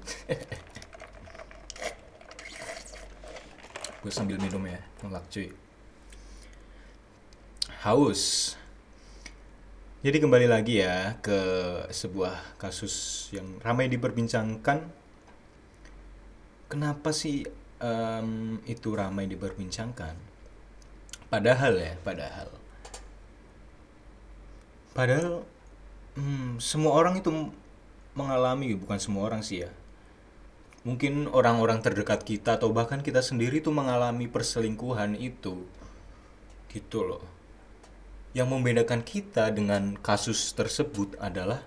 Gue 4.02 4.12
sambil 4.12 4.36
minum 4.40 4.60
ya, 4.64 4.80
ngelak 5.04 5.24
cuy. 5.32 5.48
Haus. 7.84 8.56
Jadi 10.00 10.16
kembali 10.16 10.48
lagi 10.48 10.80
ya 10.80 11.20
ke 11.20 11.36
sebuah 11.92 12.56
kasus 12.56 13.28
yang 13.28 13.60
ramai 13.60 13.92
diperbincangkan. 13.92 14.88
Kenapa 16.72 17.12
sih 17.12 17.44
um, 17.84 18.56
itu 18.64 18.88
ramai 18.96 19.28
diperbincangkan? 19.28 20.16
Padahal 21.28 21.76
ya, 21.76 21.92
padahal 22.00 22.48
padahal 24.94 25.42
hmm, 26.14 26.62
semua 26.62 26.94
orang 26.94 27.18
itu 27.18 27.28
mengalami 28.14 28.78
bukan 28.78 28.96
semua 29.02 29.26
orang 29.26 29.42
sih 29.42 29.66
ya 29.66 29.70
mungkin 30.86 31.26
orang-orang 31.26 31.82
terdekat 31.82 32.22
kita 32.22 32.56
atau 32.56 32.70
bahkan 32.70 33.02
kita 33.02 33.18
sendiri 33.18 33.58
tuh 33.58 33.74
mengalami 33.74 34.30
perselingkuhan 34.30 35.18
itu 35.18 35.66
gitu 36.70 37.02
loh 37.02 37.33
yang 38.34 38.50
membedakan 38.50 39.06
kita 39.06 39.54
dengan 39.54 39.94
kasus 40.02 40.50
tersebut 40.58 41.14
adalah 41.22 41.62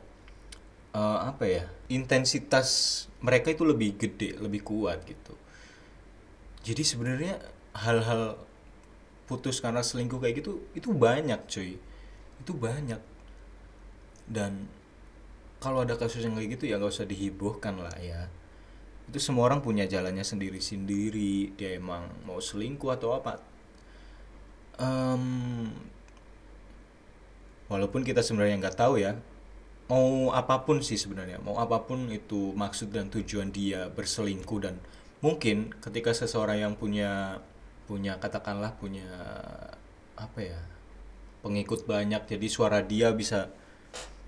uh, 0.91 1.31
apa 1.31 1.43
ya 1.47 1.63
intensitas 1.87 3.03
mereka 3.23 3.55
itu 3.55 3.63
lebih 3.63 3.95
gede 3.95 4.35
lebih 4.37 4.67
kuat 4.67 5.07
gitu. 5.07 5.33
Jadi 6.67 6.83
sebenarnya 6.83 7.39
hal-hal 7.71 8.35
putus 9.31 9.63
karena 9.63 9.79
selingkuh 9.79 10.19
kayak 10.19 10.43
gitu 10.43 10.67
itu 10.75 10.91
banyak 10.91 11.39
cuy. 11.47 11.79
Itu 12.43 12.51
banyak. 12.51 12.99
Dan 14.27 14.67
kalau 15.63 15.87
ada 15.87 15.95
kasus 15.95 16.27
yang 16.27 16.35
kayak 16.35 16.59
gitu 16.59 16.67
ya 16.67 16.75
nggak 16.75 16.91
usah 16.91 17.07
dihiburkan 17.07 17.79
lah 17.79 17.95
ya. 18.03 18.27
Itu 19.07 19.23
semua 19.23 19.47
orang 19.47 19.63
punya 19.63 19.87
jalannya 19.87 20.27
sendiri-sendiri. 20.27 21.55
Dia 21.55 21.79
emang 21.79 22.11
mau 22.27 22.43
selingkuh 22.43 22.91
atau 22.91 23.15
apa. 23.15 23.39
Um, 24.77 25.71
walaupun 27.67 28.03
kita 28.03 28.23
sebenarnya 28.23 28.59
nggak 28.59 28.77
tahu 28.79 28.99
ya 28.99 29.15
mau 29.87 30.35
apa 30.35 30.67
pun 30.67 30.83
sih 30.83 30.99
sebenarnya 30.99 31.39
mau 31.39 31.55
apa 31.59 31.87
pun 31.87 32.11
itu 32.11 32.51
maksud 32.55 32.91
dan 32.91 33.07
tujuan 33.07 33.51
dia 33.55 33.87
berselingkuh 33.87 34.59
dan 34.59 34.75
mungkin 35.23 35.71
ketika 35.79 36.11
seseorang 36.11 36.59
yang 36.59 36.73
punya 36.75 37.39
punya 37.87 38.19
katakanlah 38.19 38.75
punya 38.75 39.07
apa 40.19 40.39
ya 40.43 40.59
pengikut 41.39 41.87
banyak 41.87 42.27
jadi 42.27 42.47
suara 42.51 42.83
dia 42.83 43.15
bisa 43.15 43.47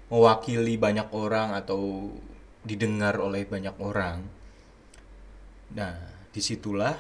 mewakili 0.10 0.75
banyak 0.75 1.12
orang 1.13 1.53
atau 1.53 2.12
didengar 2.65 3.17
oleh 3.22 3.46
banyak 3.46 3.75
orang. 3.79 4.25
Nah, 5.74 5.96
di 6.34 6.41
situlah 6.41 6.98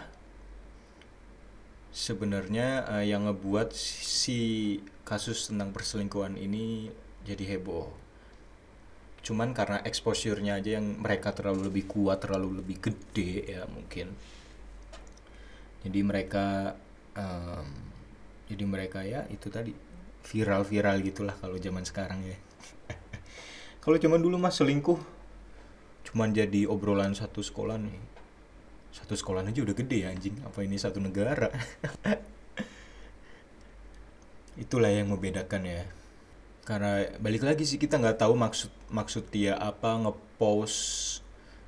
sebenarnya 1.89 2.85
uh, 2.85 3.03
yang 3.03 3.25
ngebuat 3.25 3.73
si 3.73 4.77
kasus 5.09 5.49
tentang 5.49 5.73
perselingkuhan 5.73 6.37
ini 6.37 6.93
jadi 7.25 7.57
heboh. 7.57 7.89
Cuman 9.25 9.57
karena 9.57 9.81
exposure-nya 9.81 10.61
aja 10.61 10.77
yang 10.77 11.01
mereka 11.01 11.33
terlalu 11.33 11.73
lebih 11.73 11.89
kuat, 11.89 12.21
terlalu 12.21 12.61
lebih 12.61 12.77
gede 12.77 13.57
ya 13.57 13.65
mungkin. 13.65 14.13
Jadi 15.81 15.99
mereka 16.05 16.77
um, 17.17 17.67
jadi 18.45 18.63
mereka 18.69 19.01
ya 19.01 19.25
itu 19.33 19.49
tadi 19.49 19.73
viral-viral 20.29 21.01
gitulah 21.01 21.33
kalau 21.33 21.57
zaman 21.57 21.81
sekarang 21.81 22.21
ya. 22.21 22.37
kalau 23.83 23.97
zaman 23.97 24.21
dulu 24.21 24.37
mas 24.37 24.61
selingkuh 24.61 25.01
cuman 26.09 26.33
jadi 26.33 26.65
obrolan 26.65 27.13
satu 27.13 27.45
sekolah 27.45 27.77
nih 27.77 27.97
satu 28.89 29.13
sekolah 29.13 29.45
aja 29.45 29.61
udah 29.61 29.77
gede 29.77 29.97
ya 30.01 30.09
anjing 30.09 30.41
apa 30.41 30.65
ini 30.65 30.73
satu 30.81 30.97
negara 30.97 31.53
itulah 34.59 34.91
yang 34.91 35.09
membedakan 35.09 35.63
ya. 35.65 35.83
Karena 36.67 37.07
balik 37.17 37.47
lagi 37.47 37.65
sih 37.65 37.81
kita 37.81 37.97
nggak 37.97 38.21
tahu 38.21 38.37
maksud 38.37 38.69
maksud 38.93 39.25
dia 39.33 39.57
apa 39.57 39.97
ngepost 39.97 41.23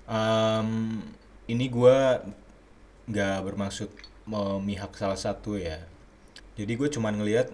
um, 0.05 1.01
ini 1.49 1.65
gue 1.71 1.97
nggak 3.09 3.37
bermaksud 3.41 3.89
memihak 4.29 4.93
salah 4.93 5.17
satu 5.17 5.57
ya. 5.57 5.81
Jadi 6.59 6.77
gue 6.77 6.89
cuman 6.91 7.17
ngelihat 7.17 7.49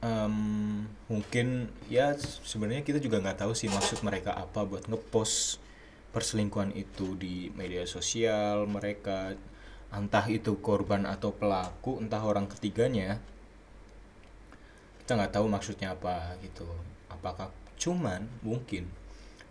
um, 0.00 0.86
mungkin 1.10 1.68
ya 1.92 2.16
sebenarnya 2.46 2.86
kita 2.86 3.02
juga 3.02 3.20
nggak 3.20 3.44
tahu 3.44 3.52
sih 3.52 3.68
maksud 3.68 4.00
mereka 4.00 4.32
apa 4.32 4.64
buat 4.64 4.88
ngepost 4.88 5.60
perselingkuhan 6.10 6.72
itu 6.74 7.14
di 7.18 7.52
media 7.52 7.84
sosial 7.84 8.64
mereka. 8.64 9.36
Entah 9.90 10.22
itu 10.30 10.62
korban 10.62 11.02
atau 11.02 11.34
pelaku 11.34 11.98
entah 11.98 12.22
orang 12.22 12.46
ketiganya 12.46 13.18
kita 15.10 15.26
nggak 15.26 15.42
tahu 15.42 15.50
maksudnya 15.50 15.98
apa 15.98 16.38
gitu. 16.38 16.62
Apakah 17.10 17.50
cuman 17.74 18.30
mungkin 18.46 18.86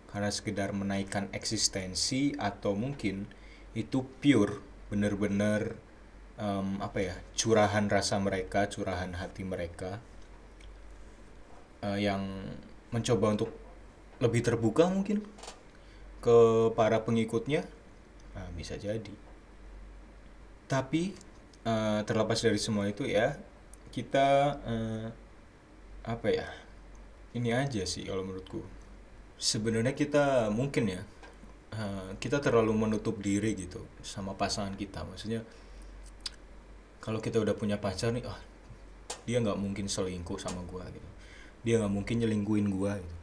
karena 0.07 0.31
sekedar 0.31 0.71
menaikkan 0.71 1.27
eksistensi 1.35 2.31
atau 2.39 2.79
mungkin 2.79 3.27
itu 3.75 4.07
pure 4.23 4.63
bener-bener 4.87 5.75
um, 6.39 6.79
apa 6.79 7.11
ya 7.11 7.15
curahan 7.35 7.91
rasa 7.91 8.23
mereka 8.23 8.71
curahan 8.71 9.11
hati 9.19 9.43
mereka 9.43 9.99
uh, 11.83 11.99
yang 11.99 12.23
mencoba 12.95 13.35
untuk 13.35 13.51
lebih 14.23 14.39
terbuka 14.39 14.87
mungkin 14.87 15.27
ke 16.23 16.71
para 16.71 17.03
pengikutnya 17.03 17.67
nah, 18.31 18.47
bisa 18.55 18.79
jadi. 18.79 19.11
Tapi 20.71 21.11
uh, 21.67 21.99
terlepas 22.07 22.39
dari 22.39 22.63
semua 22.63 22.87
itu 22.87 23.03
ya 23.03 23.35
kita 23.91 24.55
uh, 24.63 25.18
apa 26.09 26.27
ya? 26.33 26.47
Ini 27.37 27.53
aja 27.53 27.85
sih 27.85 28.09
kalau 28.09 28.25
menurutku. 28.25 28.65
Sebenarnya 29.37 29.93
kita 29.93 30.49
mungkin 30.49 30.89
ya 30.89 31.01
uh, 31.77 32.17
kita 32.17 32.41
terlalu 32.41 32.73
menutup 32.73 33.21
diri 33.21 33.53
gitu 33.53 33.85
sama 34.01 34.33
pasangan 34.33 34.73
kita. 34.73 35.05
Maksudnya 35.05 35.45
kalau 36.97 37.21
kita 37.21 37.37
udah 37.37 37.53
punya 37.53 37.77
pacar 37.77 38.09
nih 38.09 38.25
ah 38.25 38.41
dia 39.29 39.37
nggak 39.37 39.61
mungkin 39.61 39.85
selingkuh 39.85 40.41
sama 40.41 40.65
gua 40.65 40.89
gitu. 40.89 41.09
Dia 41.61 41.77
nggak 41.77 41.93
mungkin 41.93 42.15
nyelingkuin 42.25 42.67
gua 42.73 42.97
gitu. 42.97 43.17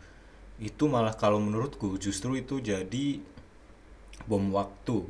Itu 0.63 0.85
malah 0.87 1.19
kalau 1.19 1.43
menurutku 1.43 1.99
justru 1.99 2.39
itu 2.39 2.63
jadi 2.63 3.19
bom 4.31 4.47
waktu. 4.55 5.03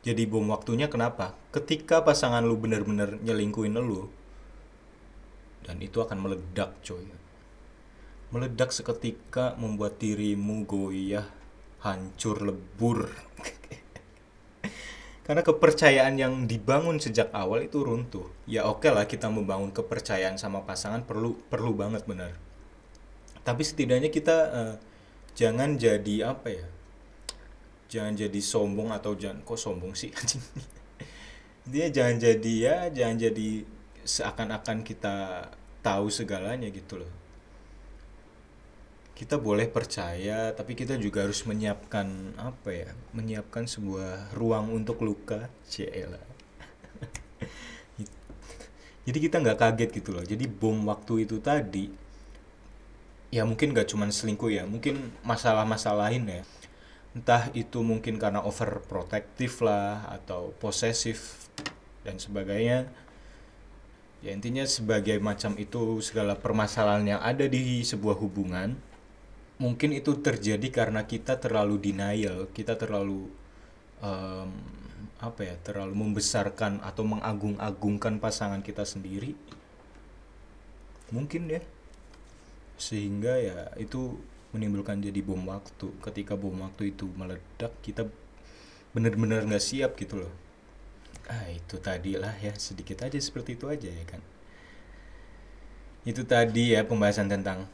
Jadi 0.00 0.24
bom 0.24 0.46
waktunya 0.48 0.88
kenapa? 0.88 1.36
Ketika 1.52 2.00
pasangan 2.00 2.40
lu 2.40 2.56
bener-bener 2.56 3.20
nyelingkuin 3.20 3.76
lu 3.76 4.08
dan 5.70 5.78
itu 5.78 6.02
akan 6.02 6.18
meledak 6.18 6.74
coy. 6.82 7.06
Meledak 8.34 8.74
seketika 8.74 9.54
membuat 9.54 10.02
dirimu 10.02 10.66
goyah 10.66 11.30
hancur 11.86 12.42
lebur. 12.42 13.06
Karena 15.30 15.46
kepercayaan 15.46 16.18
yang 16.18 16.50
dibangun 16.50 16.98
sejak 16.98 17.30
awal 17.30 17.62
itu 17.62 17.86
runtuh. 17.86 18.26
Ya 18.50 18.66
oke 18.66 18.82
okay 18.82 18.90
lah 18.90 19.06
kita 19.06 19.30
membangun 19.30 19.70
kepercayaan 19.70 20.42
sama 20.42 20.66
pasangan 20.66 21.06
perlu 21.06 21.38
perlu 21.46 21.70
banget 21.78 22.02
benar. 22.02 22.34
Tapi 23.46 23.62
setidaknya 23.62 24.10
kita 24.10 24.36
uh, 24.50 24.74
jangan 25.38 25.78
jadi 25.78 26.34
apa 26.34 26.50
ya? 26.50 26.66
Jangan 27.86 28.18
jadi 28.18 28.40
sombong 28.42 28.90
atau 28.90 29.14
jangan 29.14 29.46
kok 29.46 29.58
sombong 29.58 29.94
sih 29.94 30.10
dia 31.70 31.86
jangan 31.90 32.16
jadi 32.22 32.54
ya 32.54 32.76
jangan 32.90 33.16
jadi 33.18 33.48
seakan-akan 34.04 34.82
kita 34.82 35.46
tahu 35.80 36.12
segalanya 36.12 36.68
gitu 36.68 37.00
loh. 37.00 37.12
Kita 39.16 39.36
boleh 39.36 39.68
percaya 39.68 40.52
tapi 40.56 40.72
kita 40.72 40.96
juga 40.96 41.28
harus 41.28 41.44
menyiapkan 41.44 42.36
apa 42.40 42.70
ya 42.72 42.90
menyiapkan 43.12 43.68
sebuah 43.68 44.32
ruang 44.32 44.72
untuk 44.72 45.04
luka 45.04 45.52
cila 45.68 46.16
jadi 49.06 49.18
kita 49.26 49.36
nggak 49.40 49.58
kaget 49.60 49.90
gitu 49.90 50.10
loh. 50.14 50.24
Jadi 50.24 50.44
bom 50.46 50.76
waktu 50.88 51.28
itu 51.28 51.40
tadi 51.40 51.90
ya 53.30 53.46
mungkin 53.46 53.70
gak 53.70 53.86
cuma 53.94 54.10
selingkuh 54.10 54.50
ya 54.50 54.66
mungkin 54.66 55.14
masalah-masalah 55.26 56.10
lain 56.10 56.40
ya. 56.40 56.42
Entah 57.10 57.50
itu 57.58 57.82
mungkin 57.82 58.22
karena 58.22 58.38
overprotective 58.44 59.66
lah 59.66 60.06
atau 60.06 60.54
posesif 60.62 61.50
dan 62.06 62.22
sebagainya 62.22 62.86
ya 64.20 64.30
intinya 64.36 64.64
sebagai 64.68 65.16
macam 65.18 65.56
itu 65.56 66.04
segala 66.04 66.36
permasalahan 66.36 67.16
yang 67.16 67.20
ada 67.24 67.48
di 67.48 67.80
sebuah 67.80 68.20
hubungan 68.20 68.76
mungkin 69.60 69.92
itu 69.92 70.16
terjadi 70.20 70.68
karena 70.72 71.04
kita 71.04 71.36
terlalu 71.40 71.80
denial 71.80 72.48
kita 72.52 72.76
terlalu 72.76 73.28
um, 74.04 74.50
apa 75.20 75.44
ya 75.44 75.54
terlalu 75.60 75.92
membesarkan 75.92 76.80
atau 76.80 77.04
mengagung-agungkan 77.04 78.16
pasangan 78.18 78.64
kita 78.64 78.88
sendiri. 78.88 79.36
Mungkin 81.12 81.52
ya 81.52 81.60
sehingga 82.80 83.36
ya 83.36 83.68
itu 83.76 84.16
menimbulkan 84.56 85.04
jadi 85.04 85.20
bom 85.20 85.44
waktu. 85.44 85.92
Ketika 86.00 86.40
bom 86.40 86.56
waktu 86.64 86.96
itu 86.96 87.04
meledak 87.12 87.76
kita 87.84 88.08
benar-benar 88.96 89.44
nggak 89.46 89.62
siap 89.62 89.94
gitu 90.00 90.24
loh 90.26 90.32
ah 91.30 91.46
itu 91.46 91.78
tadi 91.78 92.18
lah 92.18 92.34
ya 92.42 92.50
sedikit 92.58 93.06
aja 93.06 93.14
seperti 93.22 93.54
itu 93.54 93.70
aja 93.70 93.86
ya 93.86 94.04
kan? 94.04 94.18
Itu 96.02 96.26
tadi 96.26 96.74
ya 96.74 96.82
pembahasan 96.82 97.30
tentang 97.30 97.70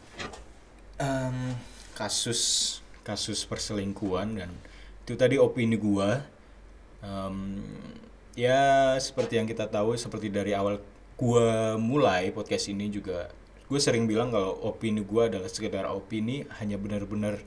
um, 1.01 1.57
kasus 1.97 2.41
kasus 3.01 3.49
perselingkuhan 3.49 4.37
dan 4.37 4.51
itu 5.09 5.17
tadi 5.17 5.41
opini 5.41 5.81
gua 5.81 6.21
um, 7.01 7.65
ya 8.37 8.93
seperti 9.01 9.41
yang 9.41 9.49
kita 9.49 9.65
tahu 9.71 9.97
seperti 9.97 10.29
dari 10.29 10.53
awal 10.53 10.83
gua 11.17 11.81
mulai 11.81 12.29
podcast 12.35 12.69
ini 12.69 12.93
juga 12.93 13.33
gue 13.67 13.81
sering 13.83 14.07
bilang 14.07 14.31
kalau 14.31 14.55
opini 14.63 15.03
gue 15.03 15.23
adalah 15.27 15.51
sekedar 15.51 15.91
opini 15.91 16.47
hanya 16.63 16.79
benar-benar 16.79 17.43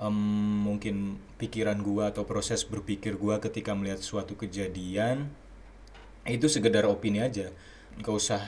em, 0.00 0.16
mungkin 0.64 1.20
pikiran 1.38 1.78
gua 1.82 2.10
atau 2.10 2.26
proses 2.26 2.66
berpikir 2.66 3.14
gua 3.20 3.38
ketika 3.38 3.76
melihat 3.76 4.02
suatu 4.02 4.34
kejadian 4.34 5.30
itu 6.24 6.46
sekedar 6.48 6.88
opini 6.88 7.20
aja. 7.20 7.52
Nggak 8.00 8.14
usah 8.14 8.42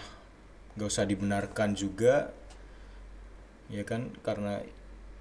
nggak 0.77 0.89
usah 0.89 1.05
dibenarkan 1.07 1.77
juga 1.77 2.33
ya 3.71 3.83
kan? 3.87 4.11
Karena 4.25 4.63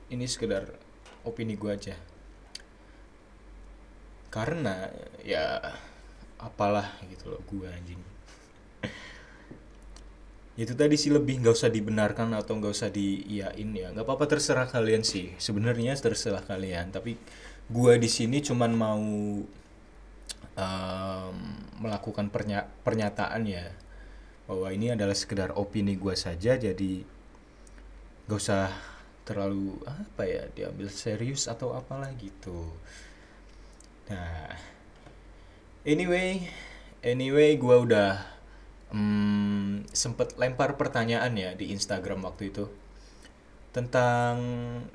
ini 0.10 0.26
sekedar 0.26 0.74
opini 1.28 1.54
gua 1.60 1.78
aja. 1.78 1.98
Karena 4.34 4.90
ya 5.24 5.62
apalah 6.42 7.00
gitu 7.08 7.32
loh 7.32 7.42
gua 7.48 7.72
anjing 7.72 8.15
itu 10.56 10.72
tadi 10.72 10.96
sih 10.96 11.12
lebih 11.12 11.44
nggak 11.44 11.52
usah 11.52 11.68
dibenarkan 11.68 12.32
atau 12.32 12.56
nggak 12.56 12.72
usah 12.72 12.88
diiyain 12.88 13.70
ya. 13.76 13.92
Nggak 13.92 14.08
apa-apa 14.08 14.26
terserah 14.32 14.72
kalian 14.72 15.04
sih. 15.04 15.36
Sebenarnya 15.36 15.92
terserah 16.00 16.40
kalian. 16.48 16.96
Tapi 16.96 17.20
gua 17.68 18.00
di 18.00 18.08
sini 18.08 18.40
cuman 18.40 18.72
mau 18.72 19.04
um, 20.56 21.36
melakukan 21.84 22.32
pernya 22.32 22.72
pernyataan 22.88 23.44
ya. 23.44 23.68
Bahwa 24.48 24.72
ini 24.72 24.96
adalah 24.96 25.12
sekedar 25.12 25.52
opini 25.60 26.00
gua 26.00 26.16
saja 26.16 26.56
jadi 26.56 27.04
nggak 28.26 28.40
usah 28.40 28.72
terlalu 29.28 29.76
apa 29.84 30.24
ya 30.24 30.48
diambil 30.56 30.88
serius 30.88 31.52
atau 31.52 31.76
apalah 31.76 32.16
gitu. 32.16 32.72
Nah 34.08 34.56
anyway 35.84 36.48
anyway 37.04 37.60
gua 37.60 37.84
udah 37.84 38.35
hmm, 38.96 39.92
sempet 39.92 40.40
lempar 40.40 40.80
pertanyaan 40.80 41.36
ya 41.36 41.52
di 41.54 41.76
Instagram 41.76 42.24
waktu 42.24 42.56
itu 42.56 42.72
tentang 43.76 44.40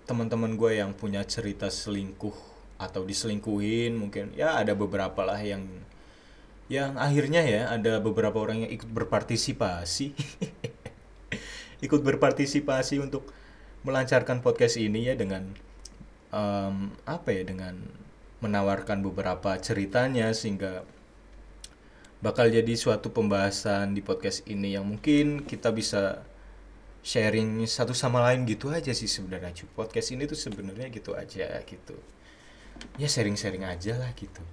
teman-teman 0.09 0.57
gue 0.57 0.81
yang 0.81 0.97
punya 0.97 1.21
cerita 1.29 1.69
selingkuh 1.69 2.33
atau 2.81 3.05
diselingkuhin 3.05 3.93
mungkin 3.93 4.33
ya 4.33 4.57
ada 4.57 4.73
beberapa 4.73 5.21
lah 5.21 5.37
yang 5.37 5.69
yang 6.71 6.97
akhirnya 6.97 7.43
ya 7.45 7.63
ada 7.69 7.99
beberapa 8.01 8.39
orang 8.41 8.65
yang 8.65 8.71
ikut 8.71 8.87
berpartisipasi. 8.89 10.15
Ikut 11.87 12.05
berpartisipasi 12.07 13.03
untuk 13.03 13.27
melancarkan 13.83 14.39
podcast 14.45 14.79
ini 14.79 15.11
ya 15.11 15.19
dengan 15.19 15.51
um, 16.31 16.95
apa 17.09 17.33
ya 17.35 17.43
dengan 17.43 17.75
menawarkan 18.45 19.03
beberapa 19.03 19.57
ceritanya 19.59 20.31
sehingga 20.31 20.87
bakal 22.21 22.53
jadi 22.53 22.77
suatu 22.77 23.09
pembahasan 23.09 23.97
di 23.97 24.05
podcast 24.05 24.45
ini 24.45 24.77
yang 24.77 24.85
mungkin 24.85 25.45
kita 25.49 25.73
bisa 25.73 26.21
sharing 27.01 27.65
satu 27.65 27.97
sama 27.97 28.21
lain 28.29 28.45
gitu 28.45 28.69
aja 28.69 28.93
sih 28.93 29.09
sebenarnya. 29.09 29.57
Cuy 29.57 29.69
podcast 29.73 30.13
ini 30.13 30.29
tuh 30.29 30.37
sebenarnya 30.37 30.93
gitu 30.93 31.17
aja 31.17 31.49
gitu. 31.65 31.97
Ya 33.01 33.09
sharing-sharing 33.09 33.65
aja 33.65 33.97
lah 33.97 34.13
gitu. 34.17 34.45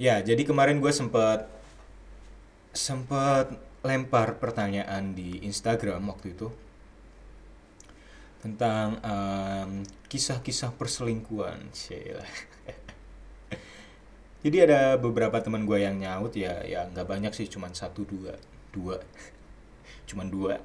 Ya 0.00 0.20
jadi 0.24 0.40
kemarin 0.44 0.80
gue 0.80 0.92
sempat 0.92 1.48
sempat 2.72 3.52
lempar 3.84 4.36
pertanyaan 4.36 5.16
di 5.16 5.40
Instagram 5.44 6.04
waktu 6.12 6.36
itu 6.36 6.52
tentang 8.44 9.00
kisah-kisah 10.08 10.70
um, 10.72 10.76
perselingkuhan 10.76 11.72
sih 11.72 12.16
jadi 14.44 14.68
ada 14.68 14.80
beberapa 15.00 15.40
teman 15.40 15.64
gue 15.64 15.80
yang 15.80 15.96
nyaut 15.96 16.36
ya 16.36 16.60
ya 16.64 16.84
nggak 16.90 17.08
banyak 17.08 17.32
sih 17.32 17.48
cuman 17.48 17.72
satu 17.72 18.04
dua 18.04 18.36
dua. 18.76 18.96
Cuman 20.08 20.28
dua. 20.28 20.60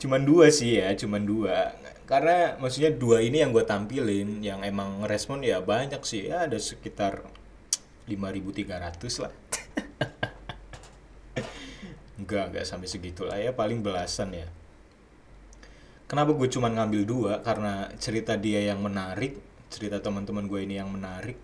Cuman 0.00 0.22
dua 0.22 0.46
sih 0.52 0.78
ya 0.78 0.92
cuman 0.92 1.24
dua. 1.24 1.72
Karena 2.04 2.60
maksudnya 2.60 2.92
dua 2.92 3.24
ini 3.24 3.40
yang 3.40 3.56
gue 3.56 3.64
tampilin 3.64 4.44
yang 4.44 4.60
emang 4.60 5.08
respon 5.08 5.40
ya 5.40 5.64
banyak 5.64 6.04
sih. 6.04 6.28
Ya 6.28 6.44
ada 6.44 6.60
sekitar 6.60 7.24
5300 8.04 9.24
lah. 9.24 9.32
Enggak 12.20 12.44
enggak 12.52 12.68
sampai 12.68 12.88
segitulah 12.88 13.40
ya 13.40 13.56
paling 13.56 13.80
belasan 13.80 14.36
ya. 14.36 14.44
Kenapa 16.04 16.36
gue 16.36 16.48
cuman 16.52 16.76
ngambil 16.76 17.02
dua? 17.08 17.32
Karena 17.40 17.88
cerita 17.96 18.36
dia 18.36 18.60
yang 18.60 18.84
menarik 18.84 19.40
cerita 19.74 19.98
teman-teman 19.98 20.46
gue 20.46 20.62
ini 20.62 20.78
yang 20.78 20.94
menarik. 20.94 21.34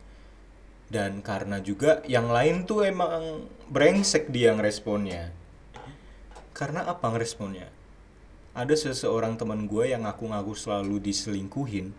Dan 0.87 1.23
karena 1.27 1.59
juga 1.59 2.03
yang 2.07 2.31
lain 2.31 2.63
tuh 2.67 2.87
emang 2.87 3.47
brengsek 3.67 4.31
dia 4.31 4.55
ngeresponnya. 4.55 5.35
Karena 6.55 6.87
apa 6.87 7.11
ngeresponnya? 7.11 7.67
Ada 8.55 8.75
seseorang 8.75 9.35
teman 9.35 9.67
gue 9.67 9.91
yang 9.91 10.07
ngaku-ngaku 10.07 10.55
selalu 10.55 11.03
diselingkuhin 11.03 11.95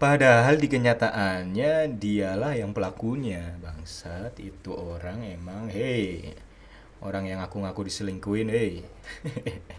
padahal 0.00 0.56
di 0.56 0.66
kenyataannya 0.66 2.00
dialah 2.00 2.56
yang 2.56 2.72
pelakunya. 2.72 3.54
Bangsat 3.60 4.40
itu 4.42 4.72
orang 4.72 5.22
emang 5.22 5.68
hei 5.68 6.34
orang 7.00 7.28
yang 7.28 7.40
ngaku-ngaku 7.44 7.88
diselingkuhin 7.88 8.48
hei. 8.52 8.84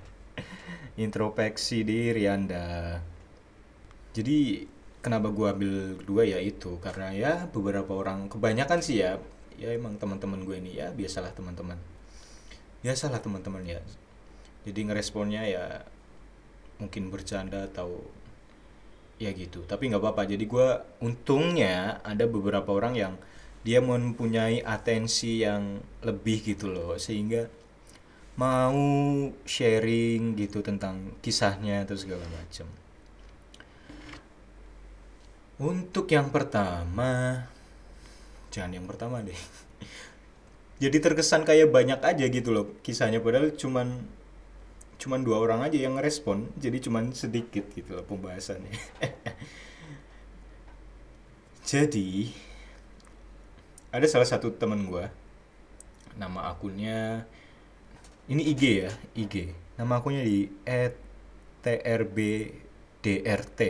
Introspeksi 1.05 1.81
diri 1.85 2.29
anda. 2.29 2.99
Jadi 4.11 4.67
kenapa 5.01 5.33
gue 5.33 5.47
ambil 5.49 5.73
dua 6.05 6.23
ya 6.23 6.39
itu? 6.39 6.77
Karena 6.79 7.11
ya 7.11 7.33
beberapa 7.49 7.97
orang 7.97 8.29
kebanyakan 8.29 8.79
sih 8.79 9.01
ya 9.01 9.17
ya 9.57 9.69
emang 9.73 9.97
teman-teman 10.01 10.41
gue 10.41 10.57
ini 10.57 10.77
ya 10.77 10.93
biasalah 10.93 11.33
teman-teman. 11.33 11.77
Biasalah 12.81 13.21
teman-teman 13.21 13.61
ya. 13.65 13.81
Jadi 14.65 14.79
ngeresponnya 14.89 15.43
ya 15.45 15.65
mungkin 16.81 17.13
bercanda 17.13 17.69
atau 17.69 18.01
ya 19.21 19.29
gitu. 19.33 19.65
Tapi 19.65 19.89
nggak 19.89 20.01
apa-apa. 20.01 20.25
Jadi 20.29 20.45
gue 20.49 20.67
untungnya 21.01 22.01
ada 22.01 22.25
beberapa 22.25 22.73
orang 22.73 22.97
yang 22.97 23.13
dia 23.61 23.77
mempunyai 23.77 24.65
atensi 24.65 25.45
yang 25.45 25.81
lebih 26.01 26.41
gitu 26.41 26.69
loh. 26.73 26.97
Sehingga 26.97 27.45
mau 28.37 28.81
sharing 29.45 30.33
gitu 30.39 30.65
tentang 30.65 31.13
kisahnya 31.21 31.85
atau 31.85 31.93
segala 31.93 32.25
macam 32.33 32.80
untuk 35.61 36.09
yang 36.09 36.33
pertama, 36.33 37.45
jangan 38.49 38.81
yang 38.81 38.89
pertama 38.89 39.21
deh. 39.21 39.37
Jadi 40.81 40.97
terkesan 40.97 41.45
kayak 41.45 41.69
banyak 41.69 42.01
aja 42.01 42.25
gitu 42.25 42.49
loh 42.49 42.73
kisahnya 42.81 43.21
padahal 43.21 43.53
cuman 43.53 44.01
cuman 44.97 45.21
dua 45.21 45.37
orang 45.37 45.61
aja 45.61 45.77
yang 45.77 46.01
ngerespon, 46.01 46.49
jadi 46.57 46.81
cuman 46.81 47.13
sedikit 47.13 47.69
gitu 47.77 47.93
loh 47.93 48.05
pembahasannya. 48.09 48.73
jadi 51.69 52.33
ada 53.93 54.09
salah 54.09 54.25
satu 54.25 54.49
temen 54.57 54.89
gue 54.89 55.05
nama 56.17 56.49
akunnya 56.49 57.29
ini 58.31 58.47
IG 58.49 58.63
ya 58.87 58.91
IG 59.15 59.53
nama 59.77 59.95
akunnya 59.99 60.23
di 60.23 60.49
@trbdrt 61.63 63.61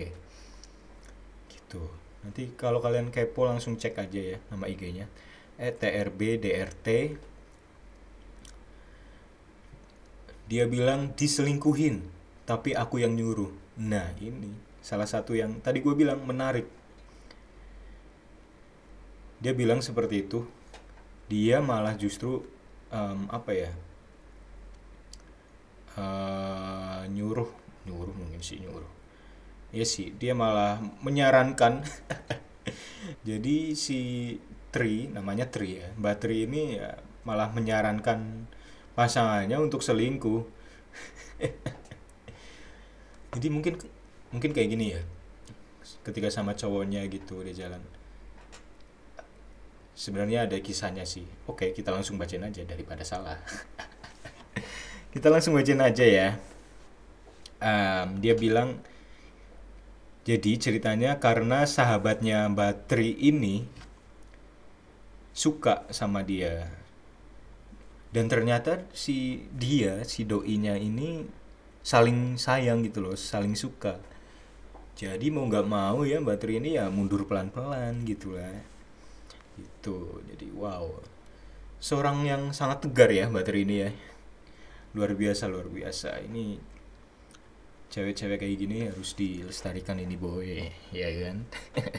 gitu. 1.72 1.88
Nanti 2.28 2.52
kalau 2.60 2.84
kalian 2.84 3.16
kepo 3.16 3.48
langsung 3.48 3.80
cek 3.80 3.96
aja 3.96 4.36
ya 4.36 4.38
nama 4.52 4.68
IG-nya 4.68 5.08
etrbdrt 5.56 6.88
dia 10.52 10.68
bilang 10.68 11.16
diselingkuhin 11.16 12.04
tapi 12.44 12.76
aku 12.76 13.00
yang 13.00 13.16
nyuruh. 13.16 13.48
Nah 13.80 14.12
ini 14.20 14.52
salah 14.84 15.08
satu 15.08 15.32
yang 15.32 15.64
tadi 15.64 15.80
gue 15.80 15.96
bilang 15.96 16.20
menarik. 16.28 16.68
Dia 19.40 19.56
bilang 19.56 19.80
seperti 19.80 20.28
itu. 20.28 20.44
Dia 21.32 21.64
malah 21.64 21.96
justru 21.96 22.44
um, 22.92 23.32
apa 23.32 23.52
ya 23.56 23.72
uh, 25.96 27.08
nyuruh 27.08 27.48
nyuruh 27.88 28.12
mungkin 28.12 28.44
sih 28.44 28.60
nyuruh 28.60 28.91
ya 29.72 29.88
sih 29.88 30.12
dia 30.16 30.36
malah 30.36 30.80
menyarankan. 31.04 31.84
Jadi 33.28 33.74
si 33.76 34.00
Tri 34.72 35.12
namanya 35.12 35.52
Tri 35.52 35.84
ya 35.84 35.88
Mbak 36.00 36.16
Tri 36.22 36.48
ini 36.48 36.80
ya 36.80 36.96
malah 37.28 37.52
menyarankan 37.52 38.48
pasangannya 38.96 39.58
untuk 39.60 39.84
selingkuh. 39.84 40.44
Jadi 43.36 43.48
mungkin 43.48 43.80
mungkin 44.32 44.52
kayak 44.52 44.70
gini 44.72 44.96
ya 44.96 45.02
ketika 46.08 46.32
sama 46.32 46.56
cowoknya 46.56 47.04
gitu 47.08 47.44
di 47.44 47.56
jalan. 47.56 47.82
Sebenarnya 49.96 50.50
ada 50.50 50.58
kisahnya 50.60 51.08
sih. 51.08 51.28
Oke 51.48 51.72
kita 51.72 51.92
langsung 51.92 52.20
bacain 52.20 52.44
aja 52.44 52.64
daripada 52.68 53.04
salah. 53.08 53.40
Kita 55.12 55.28
langsung 55.28 55.60
bacain 55.60 55.84
aja 55.84 56.08
ya. 56.08 56.40
Um, 57.60 58.24
dia 58.24 58.32
bilang 58.32 58.80
jadi 60.32 60.56
ceritanya 60.56 61.20
karena 61.20 61.68
sahabatnya 61.68 62.48
Mbak 62.48 62.88
Tri 62.88 63.20
ini 63.20 63.68
suka 65.36 65.84
sama 65.92 66.24
dia. 66.24 66.72
Dan 68.16 68.32
ternyata 68.32 68.88
si 68.96 69.44
dia, 69.52 70.08
si 70.08 70.24
doinya 70.24 70.80
ini 70.80 71.28
saling 71.84 72.40
sayang 72.40 72.80
gitu 72.88 73.04
loh, 73.04 73.20
saling 73.20 73.60
suka. 73.60 74.00
jadi 74.96 75.34
mau 75.34 75.50
nggak 75.50 75.68
mau 75.68 76.08
ya 76.08 76.24
Mbak 76.24 76.38
Tri 76.40 76.64
ini 76.64 76.80
ya 76.80 76.88
mundur 76.88 77.28
pelan-pelan 77.28 78.08
gitu 78.08 78.40
lah. 78.40 78.56
Itu 79.60 80.24
jadi 80.32 80.48
wow. 80.56 80.96
Seorang 81.84 82.24
yang 82.24 82.56
sangat 82.56 82.88
tegar 82.88 83.12
ya 83.12 83.28
Mbak 83.28 83.44
Tri 83.52 83.68
ini 83.68 83.76
ya. 83.84 83.92
Luar 84.96 85.12
biasa 85.12 85.52
luar 85.52 85.68
biasa. 85.68 86.24
Ini 86.24 86.71
cewek-cewek 87.92 88.40
kayak 88.40 88.56
gini 88.56 88.88
harus 88.88 89.12
dilestarikan 89.14 90.00
ini 90.00 90.16
boy. 90.16 90.72
Ya 90.96 91.12
kan? 91.12 91.44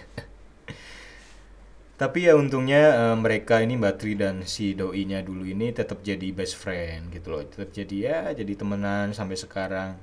Tapi 2.00 2.26
ya 2.26 2.35
untungnya 2.35 2.98
uh, 2.98 3.16
mereka 3.20 3.62
ini 3.62 3.78
Mbak 3.78 4.02
dan 4.18 4.42
si 4.48 4.74
doinya 4.74 5.22
dulu 5.22 5.46
ini 5.46 5.70
tetap 5.70 6.02
jadi 6.02 6.35
best 6.35 6.59
friend 6.59 7.14
gitu 7.14 7.31
loh. 7.31 7.44
Tetap 7.46 7.70
jadi 7.70 7.96
ya 8.00 8.20
jadi 8.33 8.52
temenan 8.59 9.14
sampai 9.14 9.38
sekarang. 9.38 9.94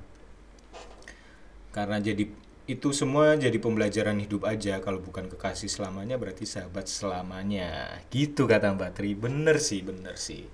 Karena 1.74 2.00
jadi 2.00 2.24
itu 2.70 2.94
semua 2.94 3.34
jadi 3.34 3.58
pembelajaran 3.58 4.16
hidup 4.22 4.46
aja. 4.46 4.78
Kalau 4.78 5.02
bukan 5.02 5.26
kekasih 5.26 5.68
selamanya 5.68 6.16
berarti 6.16 6.46
sahabat 6.46 6.86
selamanya. 6.86 8.00
Gitu 8.08 8.46
kata 8.46 8.72
Mbak 8.78 8.96
bener 9.18 9.58
sih 9.58 9.82
bener 9.82 10.14
sih. 10.16 10.46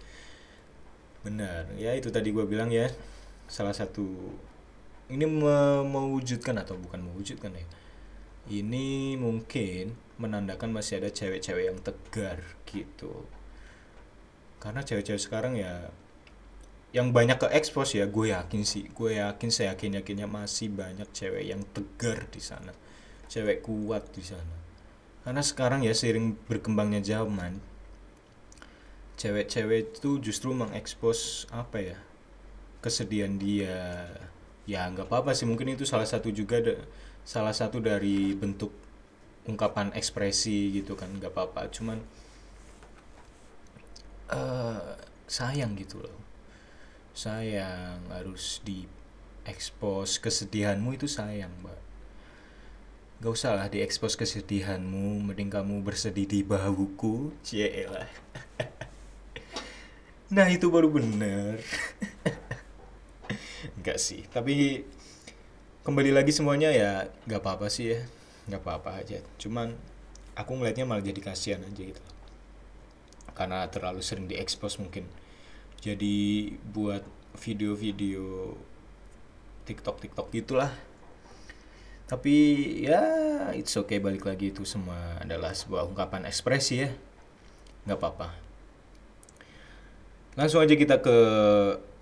Bener. 1.23 1.69
Ya 1.77 1.93
itu 1.95 2.09
tadi 2.11 2.33
gue 2.33 2.43
bilang 2.49 2.73
ya 2.73 2.91
salah 3.47 3.77
satu 3.77 4.35
ini 5.07 5.25
me 5.27 5.87
mewujudkan 5.87 6.59
atau 6.59 6.75
bukan 6.75 7.03
mewujudkan 7.07 7.55
ya? 7.55 7.67
Ini 8.47 9.19
mungkin 9.19 9.99
menandakan 10.19 10.71
masih 10.71 11.03
ada 11.03 11.11
cewek-cewek 11.11 11.65
yang 11.67 11.79
tegar 11.83 12.39
gitu. 12.67 13.27
Karena 14.63 14.83
cewek-cewek 14.83 15.23
sekarang 15.23 15.59
ya 15.59 15.91
yang 16.95 17.13
banyak 17.13 17.37
ke 17.37 17.49
expose 17.53 18.01
ya 18.01 18.09
gue 18.09 18.33
yakin 18.33 18.63
sih 18.65 18.89
gue 18.89 19.21
yakin 19.21 19.51
saya 19.53 19.77
yakin 19.77 20.01
yakinnya 20.01 20.25
masih 20.31 20.73
banyak 20.73 21.07
cewek 21.13 21.45
yang 21.45 21.63
tegar 21.75 22.27
di 22.31 22.41
sana. 22.43 22.73
Cewek 23.27 23.63
kuat 23.67 24.11
di 24.15 24.23
sana. 24.23 24.57
Karena 25.27 25.43
sekarang 25.43 25.83
ya 25.83 25.91
seiring 25.91 26.39
berkembangnya 26.47 27.03
zaman 27.03 27.59
cewek-cewek 29.17 29.97
itu 29.97 30.21
justru 30.21 30.53
mengekspos 30.53 31.49
apa 31.49 31.79
ya 31.81 31.99
kesedihan 32.85 33.41
dia 33.41 34.07
ya 34.67 34.87
nggak 34.91 35.09
apa-apa 35.09 35.33
sih. 35.33 35.47
Mungkin 35.49 35.79
itu 35.79 35.87
salah 35.89 36.07
satu 36.07 36.29
juga 36.35 36.61
salah 37.23 37.55
satu 37.55 37.79
dari 37.83 38.35
bentuk 38.35 38.71
ungkapan 39.47 39.95
ekspresi 39.95 40.75
gitu 40.83 40.99
kan. 40.99 41.11
Nggak 41.17 41.33
apa-apa. 41.33 41.71
Cuman 41.73 41.99
uh, 44.31 44.99
sayang 45.31 45.79
gitu 45.79 46.03
loh. 46.03 46.19
Sayang 47.17 48.13
harus 48.13 48.61
di 48.61 48.85
expose 49.47 50.19
kesedihanmu 50.19 50.99
itu 50.99 51.07
sayang 51.09 51.55
mbak. 51.63 51.81
Gak 53.17 53.33
usah 53.33 53.57
lah 53.57 53.73
diekspos 53.73 54.13
kesedihanmu. 54.13 55.25
Mending 55.25 55.49
kamu 55.49 55.81
bersedih 55.81 56.29
di 56.29 56.45
bahuku. 56.45 57.33
Lah. 57.89 58.11
Nah 60.27 60.51
itu 60.51 60.67
baru 60.75 60.91
bener 60.91 61.63
enggak 63.75 63.99
sih 63.99 64.23
tapi 64.31 64.87
kembali 65.83 66.15
lagi 66.15 66.31
semuanya 66.31 66.71
ya 66.71 67.11
nggak 67.27 67.41
apa-apa 67.43 67.67
sih 67.67 67.95
ya 67.95 68.01
nggak 68.47 68.63
apa-apa 68.63 69.03
aja. 69.03 69.19
Cuman 69.43 69.75
aku 70.39 70.51
ngelihatnya 70.55 70.87
malah 70.87 71.03
jadi 71.03 71.19
kasihan 71.19 71.63
aja 71.63 71.83
gitu. 71.83 72.03
Karena 73.35 73.67
terlalu 73.69 74.01
sering 74.01 74.31
diekspos 74.31 74.79
mungkin. 74.79 75.05
Jadi 75.83 76.51
buat 76.73 77.05
video-video 77.37 78.55
TikTok 79.67 80.01
TikTok 80.01 80.27
gitulah. 80.33 80.73
Tapi 82.07 82.35
ya 82.87 83.03
it's 83.59 83.75
okay 83.75 83.99
balik 83.99 84.31
lagi 84.31 84.55
itu 84.55 84.63
semua 84.63 85.19
adalah 85.19 85.51
sebuah 85.51 85.91
ungkapan 85.91 86.25
ekspresi 86.31 86.87
ya. 86.87 86.91
Nggak 87.85 87.99
apa-apa. 87.99 88.29
Langsung 90.39 90.63
aja 90.63 90.79
kita 90.79 91.03
ke 91.03 91.19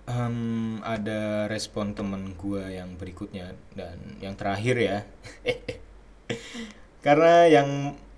um, 0.09 0.81
ada 0.85 1.49
respon 1.49 1.97
temen 1.97 2.37
gue 2.37 2.65
yang 2.77 2.97
berikutnya 2.97 3.57
dan 3.73 3.99
yang 4.21 4.37
terakhir 4.37 4.77
ya. 4.77 4.99
Karena 7.05 7.49
yang 7.49 7.69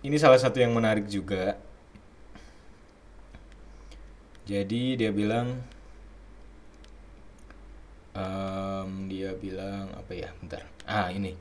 ini 0.02 0.16
salah 0.18 0.38
satu 0.38 0.62
yang 0.62 0.74
menarik 0.74 1.10
juga. 1.10 1.58
Jadi 4.46 4.94
dia 4.94 5.10
bilang 5.10 5.58
um, 8.14 8.90
dia 9.10 9.34
bilang 9.34 9.90
apa 9.98 10.12
ya? 10.14 10.30
Bentar. 10.38 10.62
Ah 10.86 11.10
ini. 11.10 11.34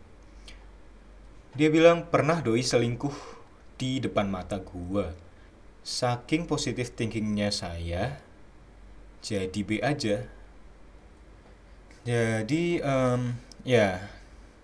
Dia 1.56 1.70
bilang 1.70 2.10
pernah 2.10 2.42
doi 2.42 2.66
selingkuh 2.66 3.14
di 3.78 4.02
depan 4.02 4.26
mata 4.26 4.58
gua. 4.58 5.14
Saking 5.86 6.50
positif 6.50 6.98
thinkingnya 6.98 7.54
saya 7.54 8.25
jadi 9.26 9.60
B 9.66 9.82
aja 9.82 10.30
jadi 12.06 12.86
um, 12.86 13.34
ya, 13.66 13.98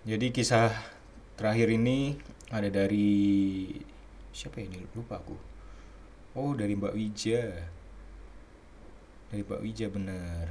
jadi 0.06 0.30
kisah 0.30 0.70
terakhir 1.34 1.74
ini 1.74 2.14
ada 2.54 2.70
dari 2.70 3.66
siapa 4.30 4.62
ya 4.62 4.70
ini 4.70 4.86
lupa 4.94 5.18
aku. 5.18 5.34
Oh 6.38 6.54
dari 6.54 6.78
Mbak 6.78 6.94
Wija. 6.94 7.42
Dari 9.34 9.42
Mbak 9.42 9.58
Wija 9.58 9.90
bener. 9.90 10.46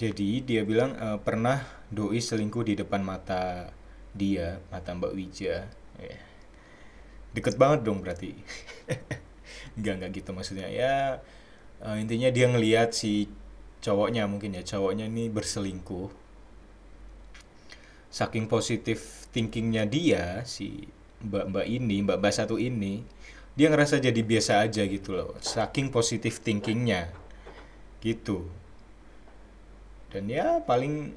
Jadi 0.00 0.40
dia 0.40 0.64
bilang 0.64 0.96
e, 0.96 1.20
pernah 1.20 1.60
doi 1.92 2.24
selingkuh 2.24 2.64
di 2.64 2.74
depan 2.80 3.04
mata 3.04 3.68
dia, 4.16 4.64
mata 4.72 4.96
Mbak 4.96 5.12
Wija. 5.12 5.68
Ya. 6.00 6.18
Deket 7.36 7.60
banget 7.60 7.84
dong 7.84 8.00
berarti. 8.00 8.32
Enggak 9.76 9.94
enggak 10.00 10.10
gitu 10.24 10.32
maksudnya 10.32 10.72
ya. 10.72 11.20
Uh, 11.84 12.00
intinya 12.00 12.32
dia 12.32 12.48
ngelihat 12.48 12.96
si 12.96 13.28
cowoknya 13.84 14.24
mungkin 14.24 14.56
ya 14.56 14.64
cowoknya 14.64 15.04
ini 15.04 15.28
berselingkuh. 15.28 16.08
Saking 18.08 18.48
positif 18.48 19.28
thinkingnya 19.36 19.84
dia 19.84 20.40
si 20.48 20.88
mbak 21.20 21.52
mbak 21.52 21.66
ini 21.68 22.00
mbak 22.00 22.16
mbak 22.24 22.32
satu 22.32 22.56
ini 22.56 23.04
dia 23.52 23.68
ngerasa 23.68 24.00
jadi 24.00 24.16
biasa 24.16 24.64
aja 24.64 24.82
gitu 24.88 25.12
loh 25.12 25.36
saking 25.44 25.92
positif 25.92 26.40
thinkingnya. 26.40 27.12
Gitu. 28.00 28.48
Dan 30.08 30.32
ya 30.32 30.64
paling 30.64 31.12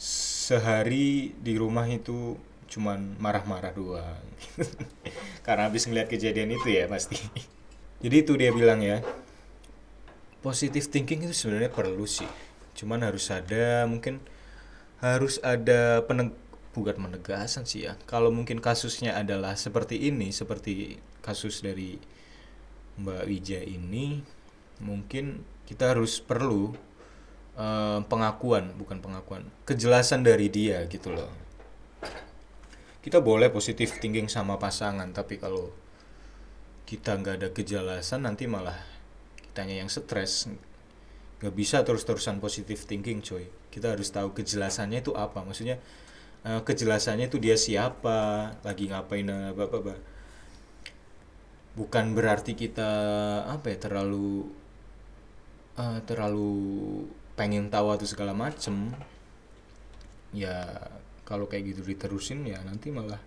sehari 0.00 1.36
di 1.36 1.60
rumah 1.60 1.84
itu 1.92 2.40
cuman 2.72 3.20
marah-marah 3.20 3.76
doang. 3.76 4.24
Karena 5.46 5.68
habis 5.68 5.84
ngeliat 5.84 6.08
kejadian 6.08 6.56
itu 6.56 6.72
ya 6.72 6.88
pasti. 6.88 7.20
Jadi 8.00 8.16
itu 8.16 8.32
dia 8.40 8.48
bilang 8.48 8.80
ya 8.80 9.04
positive 10.44 10.84
thinking 10.92 11.24
itu 11.24 11.32
sebenarnya 11.32 11.72
perlu 11.72 12.04
sih. 12.04 12.28
Cuman 12.76 13.00
harus 13.00 13.32
ada 13.32 13.88
mungkin 13.88 14.20
harus 15.00 15.40
ada 15.40 16.04
peneg 16.04 16.36
bukan 16.76 17.00
penegasan 17.00 17.64
sih 17.64 17.88
ya. 17.88 17.96
Kalau 18.04 18.28
mungkin 18.28 18.60
kasusnya 18.60 19.16
adalah 19.16 19.56
seperti 19.56 20.12
ini 20.12 20.28
seperti 20.36 21.00
kasus 21.24 21.64
dari 21.64 21.96
Mbak 23.00 23.24
Wija 23.24 23.60
ini 23.64 24.20
mungkin 24.84 25.40
kita 25.64 25.96
harus 25.96 26.20
perlu 26.20 26.76
uh, 27.56 28.04
pengakuan 28.04 28.76
bukan 28.76 29.00
pengakuan 29.00 29.48
kejelasan 29.64 30.20
dari 30.20 30.52
dia 30.52 30.84
gitu 30.92 31.08
loh. 31.08 31.32
Kita 33.00 33.24
boleh 33.24 33.48
positif 33.48 33.96
thinking 33.96 34.28
sama 34.28 34.60
pasangan 34.60 35.08
tapi 35.16 35.40
kalau 35.40 35.72
kita 36.84 37.16
nggak 37.16 37.34
ada 37.40 37.48
kejelasan 37.48 38.28
nanti 38.28 38.44
malah 38.44 38.93
kitanya 39.54 39.86
yang 39.86 39.86
stres 39.86 40.50
nggak 41.38 41.54
bisa 41.54 41.86
terus-terusan 41.86 42.42
positif 42.42 42.90
thinking 42.90 43.22
coy. 43.22 43.46
Kita 43.70 43.94
harus 43.94 44.10
tahu 44.10 44.34
kejelasannya 44.34 45.06
itu 45.06 45.14
apa. 45.14 45.46
Maksudnya 45.46 45.78
uh, 46.42 46.66
kejelasannya 46.66 47.30
itu 47.30 47.38
dia 47.38 47.54
siapa 47.54 48.50
lagi 48.66 48.90
ngapain 48.90 49.30
apa 49.30 49.70
apa, 49.70 49.76
apa. 49.78 49.94
bukan 51.78 52.18
berarti 52.18 52.58
kita 52.58 52.90
apa 53.46 53.70
ya 53.70 53.78
terlalu 53.78 54.50
uh, 55.78 56.02
terlalu 56.02 56.50
pengen 57.38 57.70
tahu 57.70 57.94
atau 57.94 58.06
segala 58.10 58.34
macem. 58.34 58.90
Ya 60.34 60.90
kalau 61.22 61.46
kayak 61.46 61.78
gitu 61.78 61.86
diterusin 61.86 62.42
ya 62.42 62.58
nanti 62.66 62.90
malah 62.90 63.22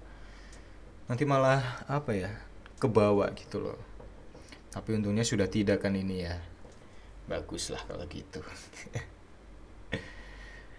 nanti 1.07 1.23
malah 1.23 1.87
apa 1.87 2.11
ya 2.11 2.31
kebawa 2.83 3.31
gitu 3.31 3.63
loh 3.63 3.86
tapi 4.73 4.97
untungnya 4.97 5.23
sudah 5.23 5.47
tidak 5.47 5.83
kan 5.83 5.95
ini 5.95 6.25
ya. 6.25 6.35
Bagus 7.27 7.69
lah 7.73 7.81
kalau 7.83 8.07
gitu. 8.07 8.39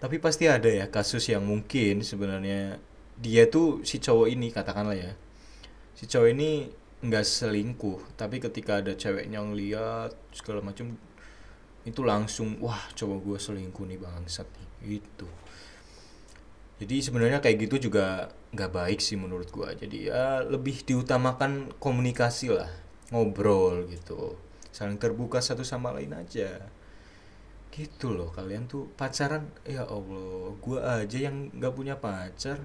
Tapi 0.02 0.16
pasti 0.22 0.46
ada 0.46 0.70
ya 0.70 0.86
kasus 0.88 1.26
yang 1.26 1.42
mungkin 1.42 2.06
sebenarnya 2.06 2.78
dia 3.18 3.50
tuh 3.50 3.82
si 3.82 3.98
cowok 3.98 4.30
ini 4.30 4.54
katakanlah 4.54 4.94
ya. 4.94 5.12
Si 5.98 6.06
cowok 6.06 6.30
ini 6.30 6.70
nggak 6.98 7.26
selingkuh 7.26 8.18
tapi 8.18 8.42
ketika 8.42 8.82
ada 8.82 8.90
ceweknya 8.90 9.38
ngeliat 9.38 10.10
segala 10.34 10.66
macam 10.66 10.98
itu 11.86 12.02
langsung 12.02 12.58
wah 12.58 12.90
coba 12.90 13.22
gue 13.22 13.38
selingkuh 13.38 13.86
nih 13.86 14.02
bangsat 14.02 14.50
nih 14.82 14.98
itu 14.98 15.28
jadi 16.78 16.96
sebenarnya 17.02 17.42
kayak 17.42 17.66
gitu 17.66 17.90
juga 17.90 18.30
nggak 18.54 18.70
baik 18.70 19.00
sih 19.02 19.18
menurut 19.18 19.50
gua. 19.50 19.74
Jadi 19.74 20.08
ya 20.08 20.46
lebih 20.46 20.86
diutamakan 20.86 21.74
komunikasi 21.82 22.54
lah 22.54 22.70
ngobrol 23.10 23.88
gitu. 23.88 24.36
Saling 24.72 25.00
terbuka 25.00 25.40
satu 25.40 25.64
sama 25.64 25.92
lain 25.96 26.12
aja. 26.12 26.68
Gitu 27.72 28.10
loh 28.10 28.32
kalian 28.32 28.66
tuh 28.66 28.90
pacaran 28.98 29.46
ya 29.62 29.86
allah 29.86 30.50
gua 30.58 31.04
aja 31.04 31.18
yang 31.30 31.52
nggak 31.56 31.74
punya 31.74 31.94
pacar. 31.96 32.60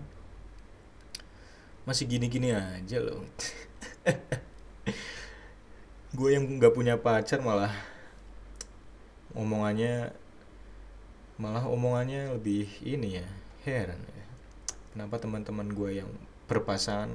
Masih 1.83 2.07
gini-gini 2.07 2.55
aja 2.55 2.97
loh. 3.03 3.27
Gue 6.13 6.37
yang 6.37 6.45
nggak 6.45 6.77
punya 6.77 6.95
pacar 7.01 7.41
malah 7.41 7.73
omongannya 9.33 10.13
malah 11.41 11.65
omongannya 11.65 12.37
lebih 12.37 12.69
ini 12.85 13.17
ya 13.17 13.27
heran 13.65 13.97
ya. 13.97 14.27
Kenapa 14.93 15.17
teman-teman 15.17 15.73
gue 15.73 16.05
yang 16.05 16.11
berpasangan 16.45 17.09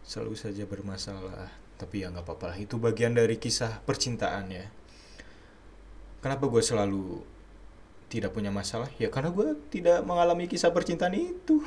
selalu 0.00 0.32
saja 0.32 0.64
bermasalah 0.64 1.52
tapi 1.80 2.04
ya 2.04 2.12
nggak 2.12 2.28
apa-apa 2.28 2.60
itu 2.60 2.76
bagian 2.76 3.16
dari 3.16 3.40
kisah 3.40 3.80
percintaan 3.88 4.52
ya. 4.52 4.68
Kenapa 6.20 6.52
gue 6.52 6.60
selalu 6.60 7.24
tidak 8.12 8.36
punya 8.36 8.52
masalah? 8.52 8.92
Ya 9.00 9.08
karena 9.08 9.32
gue 9.32 9.56
tidak 9.72 10.04
mengalami 10.04 10.44
kisah 10.44 10.68
percintaan 10.68 11.16
itu. 11.16 11.64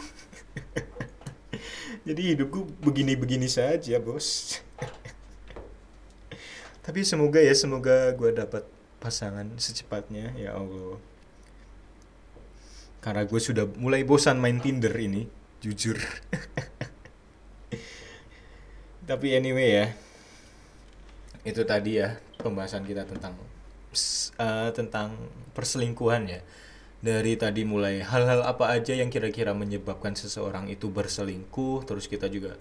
Jadi 2.07 2.37
hidupku 2.37 2.69
begini-begini 2.85 3.49
saja 3.49 3.97
bos. 3.97 4.61
Tapi 6.85 7.01
semoga 7.01 7.41
ya 7.41 7.57
semoga 7.57 8.13
gue 8.13 8.29
dapat 8.29 8.69
pasangan 9.01 9.49
secepatnya 9.57 10.37
ya 10.37 10.53
allah. 10.53 11.01
Karena 13.01 13.25
gue 13.25 13.41
sudah 13.41 13.65
mulai 13.81 14.05
bosan 14.05 14.37
main 14.37 14.61
Tinder 14.61 14.93
ini 14.93 15.25
jujur. 15.65 15.97
Tapi 19.09 19.27
anyway 19.33 19.69
ya 19.73 20.02
itu 21.43 21.61
tadi 21.67 21.99
ya 21.99 22.15
pembahasan 22.39 22.87
kita 22.87 23.03
tentang 23.03 23.35
uh, 24.39 24.71
tentang 24.71 25.15
perselingkuhan 25.51 26.23
ya. 26.27 26.41
Dari 27.03 27.35
tadi 27.35 27.67
mulai 27.67 27.99
hal-hal 27.99 28.47
apa 28.47 28.71
aja 28.71 28.95
yang 28.95 29.11
kira-kira 29.11 29.51
menyebabkan 29.51 30.15
seseorang 30.15 30.71
itu 30.71 30.87
berselingkuh? 30.87 31.83
Terus 31.83 32.07
kita 32.07 32.31
juga 32.31 32.55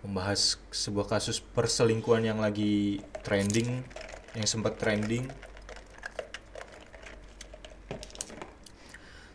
membahas 0.00 0.56
sebuah 0.72 1.12
kasus 1.12 1.44
perselingkuhan 1.44 2.24
yang 2.24 2.40
lagi 2.40 3.04
trending 3.20 3.84
yang 4.32 4.48
sempat 4.48 4.80
trending. 4.80 5.28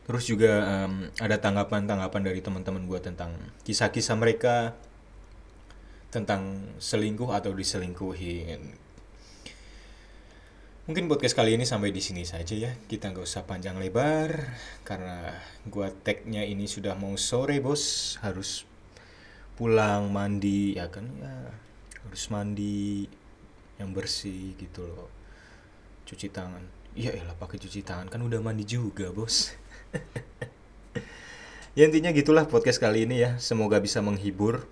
Terus 0.09 0.23
juga 0.25 0.63
um, 0.65 1.05
ada 1.21 1.37
tanggapan-tanggapan 1.37 2.21
dari 2.25 2.39
teman-teman 2.41 2.87
gue 2.89 2.99
tentang 3.03 3.37
kisah-kisah 3.61 4.17
mereka 4.17 4.73
tentang 6.09 6.73
selingkuh 6.79 7.29
atau 7.29 7.51
diselingkuhin 7.51 8.86
mungkin 10.87 11.11
podcast 11.11 11.35
kali 11.35 11.59
ini 11.59 11.67
sampai 11.67 11.91
di 11.91 11.99
sini 11.99 12.23
saja 12.23 12.55
ya. 12.55 12.71
Kita 12.87 13.11
nggak 13.11 13.27
usah 13.27 13.43
panjang 13.43 13.75
lebar 13.75 14.55
karena 14.87 15.35
gue 15.67 15.87
tagnya 16.01 16.47
ini 16.47 16.63
sudah 16.63 16.95
mau 16.95 17.13
sore 17.19 17.59
bos. 17.59 18.15
Harus 18.23 18.63
pulang 19.59 20.07
mandi 20.07 20.79
ya 20.79 20.87
kan? 20.87 21.05
Ya 21.19 21.51
harus 22.07 22.23
mandi 22.31 23.03
yang 23.75 23.91
bersih 23.91 24.55
gitu 24.55 24.87
loh. 24.87 25.11
Cuci 26.07 26.31
tangan. 26.31 26.63
Iya 26.95 27.19
lah 27.27 27.35
pakai 27.35 27.59
cuci 27.59 27.83
tangan. 27.83 28.07
Kan 28.07 28.23
udah 28.23 28.39
mandi 28.39 28.63
juga 28.63 29.11
bos. 29.11 29.51
Ya 31.77 31.85
intinya 31.85 32.09
gitulah 32.09 32.49
podcast 32.49 32.81
kali 32.81 33.05
ini 33.05 33.21
ya. 33.21 33.37
Semoga 33.37 33.77
bisa 33.77 34.01
menghibur. 34.01 34.65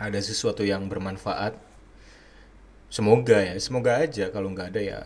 Ada 0.00 0.24
sesuatu 0.24 0.64
yang 0.64 0.88
bermanfaat 0.88 1.60
semoga 2.96 3.36
ya 3.44 3.60
semoga 3.60 4.00
aja 4.00 4.32
kalau 4.32 4.48
nggak 4.56 4.72
ada 4.72 4.80
ya 4.80 5.00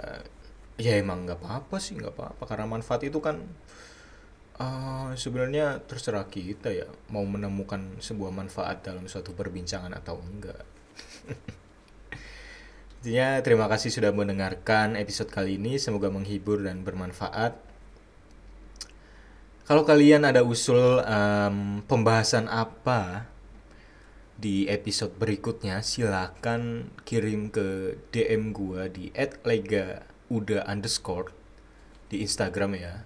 ya 0.78 0.92
emang 1.02 1.26
nggak 1.26 1.42
apa-apa 1.42 1.76
sih 1.82 1.98
nggak 1.98 2.14
apa-apa. 2.14 2.42
Karena 2.46 2.66
manfaat 2.70 3.02
itu 3.02 3.18
kan 3.18 3.42
uh, 4.62 5.10
sebenarnya 5.18 5.82
terserah 5.82 6.30
kita 6.30 6.70
ya 6.70 6.86
mau 7.10 7.26
menemukan 7.26 7.98
sebuah 7.98 8.30
manfaat 8.30 8.86
dalam 8.86 9.10
suatu 9.10 9.34
perbincangan 9.34 9.90
atau 9.90 10.22
enggak. 10.22 10.62
Intinya 13.00 13.40
terima 13.40 13.66
kasih 13.66 13.90
sudah 13.90 14.12
mendengarkan 14.14 14.94
episode 14.94 15.32
kali 15.32 15.56
ini. 15.58 15.80
Semoga 15.80 16.12
menghibur 16.12 16.60
dan 16.62 16.84
bermanfaat. 16.86 17.56
Kalau 19.64 19.86
kalian 19.86 20.26
ada 20.26 20.42
usul 20.42 21.00
um, 21.00 21.80
pembahasan 21.86 22.50
apa 22.50 23.30
di 24.40 24.64
episode 24.72 25.12
berikutnya, 25.20 25.84
silahkan 25.84 26.88
kirim 27.04 27.52
ke 27.52 28.00
DM 28.08 28.56
gua 28.56 28.88
di 28.88 29.12
@lega_uda 29.44 30.64
underscore 30.64 31.28
di 32.08 32.24
Instagram 32.24 32.72
ya. 32.80 33.04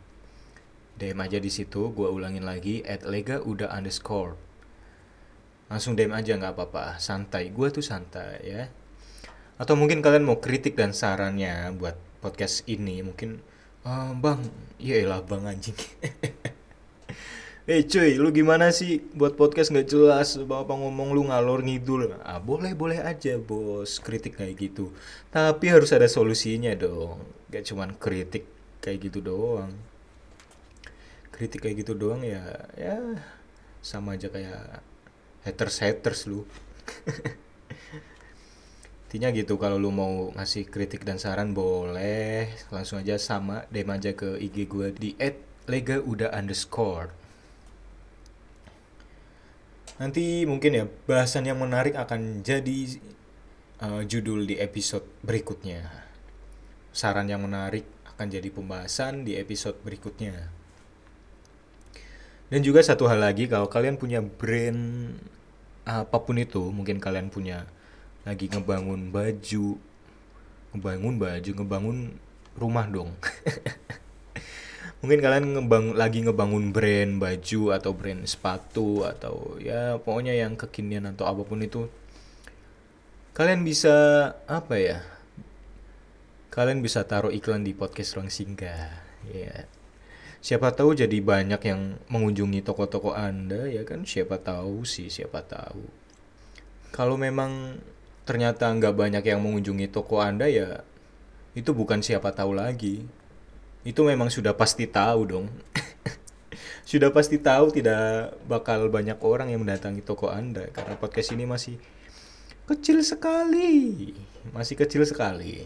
DM 0.95 1.19
aja 1.19 1.43
di 1.43 1.51
situ, 1.51 1.91
gua 1.91 2.15
ulangin 2.15 2.47
lagi 2.47 2.87
@lega_uda 2.87 3.67
underscore. 3.67 4.39
Langsung 5.67 5.99
DM 5.99 6.15
aja 6.15 6.39
nggak 6.39 6.55
apa-apa, 6.55 7.03
santai. 7.03 7.51
Gua 7.51 7.67
tuh 7.75 7.83
santai 7.83 8.39
ya. 8.47 8.71
Atau 9.59 9.75
mungkin 9.75 10.07
kalian 10.07 10.23
mau 10.23 10.39
kritik 10.39 10.79
dan 10.79 10.95
sarannya 10.95 11.75
buat 11.75 11.99
podcast 12.23 12.63
ini, 12.71 13.03
mungkin 13.03 13.43
uh, 13.83 14.15
bang, 14.15 14.39
iyalah 14.79 15.27
bang 15.27 15.51
anjing. 15.51 15.75
Eh 17.65 17.89
cuy, 17.89 18.21
lu 18.21 18.29
gimana 18.29 18.77
sih 18.77 19.01
buat 19.17 19.41
podcast 19.41 19.73
nggak 19.73 19.89
jelas, 19.89 20.37
bapak 20.37 20.77
ngomong 20.77 21.17
lu 21.17 21.33
ngalor 21.33 21.65
ngidul. 21.65 22.13
Ah 22.21 22.37
boleh 22.37 22.77
boleh 22.77 23.01
aja 23.01 23.41
bos, 23.41 24.05
kritik 24.05 24.37
kayak 24.37 24.69
gitu. 24.69 24.93
Tapi 25.33 25.73
harus 25.73 25.89
ada 25.97 26.05
solusinya 26.05 26.77
dong, 26.77 27.25
gak 27.49 27.65
cuman 27.65 27.97
kritik 27.97 28.45
kayak 28.85 29.09
gitu 29.09 29.25
doang. 29.25 29.73
Kritik 31.33 31.65
kayak 31.65 31.89
gitu 31.89 31.97
doang 31.97 32.21
ya, 32.21 32.69
ya 32.77 33.01
sama 33.81 34.21
aja 34.21 34.29
kayak 34.29 34.85
haters 35.49 35.81
haters 35.81 36.29
lu. 36.29 36.45
Intinya 39.09 39.33
gitu 39.33 39.57
kalau 39.57 39.81
lu 39.81 39.89
mau 39.89 40.37
ngasih 40.37 40.69
kritik 40.69 41.09
dan 41.09 41.17
saran 41.17 41.57
boleh 41.57 42.45
langsung 42.69 43.01
aja 43.01 43.17
sama 43.17 43.65
DM 43.73 43.89
aja 43.89 44.13
ke 44.13 44.37
IG 44.37 44.69
gue 44.69 44.93
di 44.93 45.17
@lega 45.65 46.05
underscore. 46.29 47.24
Nanti 49.95 50.43
mungkin 50.43 50.73
ya 50.75 50.85
bahasan 51.07 51.47
yang 51.47 51.63
menarik 51.63 51.95
akan 51.95 52.43
jadi 52.43 52.99
uh, 53.79 54.03
judul 54.03 54.43
di 54.47 54.59
episode 54.59 55.07
berikutnya. 55.23 55.87
Saran 56.91 57.31
yang 57.31 57.47
menarik 57.47 57.87
akan 58.15 58.27
jadi 58.31 58.49
pembahasan 58.51 59.23
di 59.23 59.39
episode 59.39 59.79
berikutnya. 59.87 60.51
Dan 62.51 62.61
juga 62.63 62.83
satu 62.83 63.07
hal 63.07 63.23
lagi 63.23 63.47
kalau 63.47 63.67
kalian 63.71 63.99
punya 63.99 64.23
brand 64.23 65.15
apa 65.85 66.17
pun 66.23 66.39
itu, 66.39 66.71
mungkin 66.71 66.99
kalian 67.03 67.31
punya 67.31 67.67
lagi 68.25 68.49
ngebangun 68.49 69.13
baju 69.13 69.77
ngebangun 70.73 71.15
baju 71.21 71.51
ngebangun 71.61 71.99
rumah 72.57 72.89
dong 72.89 73.13
mungkin 75.05 75.21
kalian 75.21 75.47
ngebang 75.53 75.87
lagi 75.93 76.25
ngebangun 76.25 76.73
brand 76.73 77.21
baju 77.21 77.77
atau 77.77 77.93
brand 77.93 78.25
sepatu 78.25 79.05
atau 79.05 79.61
ya 79.61 80.01
pokoknya 80.01 80.33
yang 80.33 80.57
kekinian 80.57 81.13
atau 81.13 81.29
apa 81.29 81.45
pun 81.45 81.61
itu 81.61 81.85
kalian 83.37 83.61
bisa 83.69 83.93
apa 84.49 84.81
ya 84.81 84.99
kalian 86.49 86.81
bisa 86.81 87.05
taruh 87.05 87.29
iklan 87.29 87.61
di 87.61 87.77
podcast 87.77 88.17
ruang 88.17 88.33
singgah 88.33 89.05
ya. 89.29 89.69
Siapa 90.45 90.73
tahu 90.73 90.97
jadi 90.97 91.21
banyak 91.21 91.61
yang 91.69 92.01
mengunjungi 92.09 92.65
toko-toko 92.65 93.13
anda 93.13 93.69
ya 93.69 93.85
kan? 93.85 94.09
Siapa 94.09 94.41
tahu 94.41 94.89
sih 94.89 95.13
siapa 95.13 95.45
tahu. 95.45 95.85
Kalau 96.95 97.21
memang 97.21 97.77
ternyata 98.25 98.73
nggak 98.73 98.97
banyak 98.97 99.25
yang 99.27 99.45
mengunjungi 99.45 99.93
toko 99.93 100.25
Anda 100.25 100.49
ya 100.49 100.81
itu 101.53 101.71
bukan 101.77 102.01
siapa 102.01 102.33
tahu 102.33 102.57
lagi. 102.57 103.05
Itu 103.85 104.03
memang 104.03 104.33
sudah 104.33 104.57
pasti 104.57 104.89
tahu 104.89 105.21
dong. 105.29 105.47
sudah 106.91 107.13
pasti 107.13 107.37
tahu 107.37 107.71
tidak 107.71 108.35
bakal 108.49 108.89
banyak 108.89 109.17
orang 109.21 109.53
yang 109.53 109.61
mendatangi 109.61 110.01
toko 110.01 110.33
Anda 110.33 110.73
karena 110.73 110.97
podcast 110.97 111.37
ini 111.37 111.45
masih 111.45 111.77
kecil 112.65 113.05
sekali. 113.05 114.13
Masih 114.51 114.75
kecil 114.81 115.05
sekali. 115.05 115.65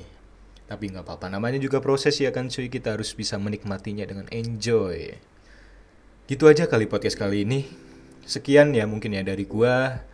Tapi 0.68 0.92
nggak 0.92 1.06
apa-apa, 1.06 1.32
namanya 1.32 1.56
juga 1.56 1.80
proses 1.80 2.20
ya 2.20 2.28
kan 2.28 2.52
cuy, 2.52 2.68
kita 2.68 2.92
harus 2.92 3.16
bisa 3.16 3.40
menikmatinya 3.40 4.04
dengan 4.04 4.28
enjoy. 4.28 5.16
Gitu 6.28 6.44
aja 6.44 6.68
kali 6.68 6.84
podcast 6.84 7.16
kali 7.16 7.48
ini. 7.48 7.64
Sekian 8.28 8.76
ya 8.76 8.84
mungkin 8.84 9.16
ya 9.16 9.24
dari 9.24 9.48
gua. 9.48 10.04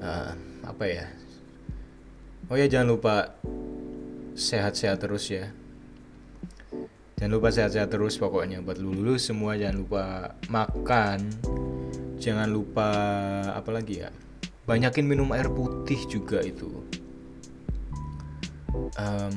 Uh, 0.00 0.32
apa 0.64 0.86
ya 0.88 1.12
Oh 2.50 2.58
ya 2.58 2.66
jangan 2.66 2.98
lupa 2.98 3.38
sehat-sehat 4.34 4.98
terus 4.98 5.30
ya. 5.30 5.54
Jangan 7.20 7.36
lupa 7.36 7.52
sehat-sehat 7.52 7.92
terus 7.92 8.16
pokoknya. 8.16 8.64
Buat 8.64 8.80
lu 8.80 8.96
lulus 8.96 9.28
semua 9.28 9.52
jangan 9.60 9.76
lupa 9.84 10.04
makan. 10.48 11.20
Jangan 12.16 12.48
lupa 12.48 12.88
apa 13.52 13.70
lagi 13.76 14.00
ya? 14.00 14.08
Banyakin 14.64 15.04
minum 15.04 15.28
air 15.36 15.52
putih 15.52 16.00
juga 16.08 16.40
itu. 16.40 16.80
Um, 18.96 19.36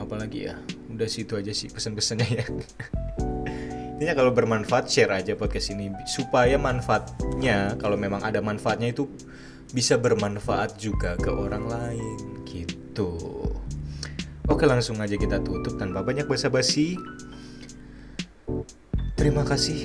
apa 0.00 0.16
lagi 0.16 0.48
ya? 0.48 0.56
Udah 0.88 1.04
situ 1.04 1.36
aja 1.36 1.52
sih 1.52 1.68
pesan-pesannya 1.68 2.28
ya. 2.32 2.44
Intinya 3.96 4.16
kalau 4.16 4.32
bermanfaat 4.32 4.88
share 4.88 5.12
aja 5.12 5.36
podcast 5.36 5.76
ini. 5.76 5.92
Supaya 6.08 6.56
manfaatnya 6.56 7.76
kalau 7.76 8.00
memang 8.00 8.24
ada 8.24 8.40
manfaatnya 8.40 8.96
itu 8.96 9.04
bisa 9.76 10.00
bermanfaat 10.00 10.80
juga 10.80 11.20
ke 11.20 11.28
orang 11.28 11.68
lain. 11.68 12.18
Gitu 12.48 13.45
oke 14.46 14.64
langsung 14.66 14.98
aja 15.02 15.18
kita 15.18 15.42
tutup 15.42 15.78
tanpa 15.78 16.02
banyak 16.02 16.26
basa-basi 16.26 16.98
terima 19.18 19.42
kasih 19.42 19.78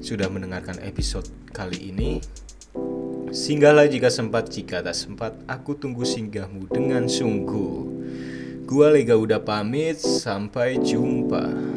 sudah 0.00 0.26
mendengarkan 0.32 0.80
episode 0.80 1.28
kali 1.52 1.92
ini 1.92 2.20
Singgahlah 3.30 3.86
jika 3.86 4.10
sempat, 4.10 4.50
jika 4.50 4.82
tak 4.82 4.98
sempat, 4.98 5.38
aku 5.46 5.78
tunggu 5.78 6.02
singgahmu 6.02 6.66
dengan 6.66 7.06
sungguh. 7.06 7.86
Gua 8.66 8.90
Lega 8.90 9.14
udah 9.14 9.38
pamit, 9.38 10.02
sampai 10.02 10.82
jumpa. 10.82 11.69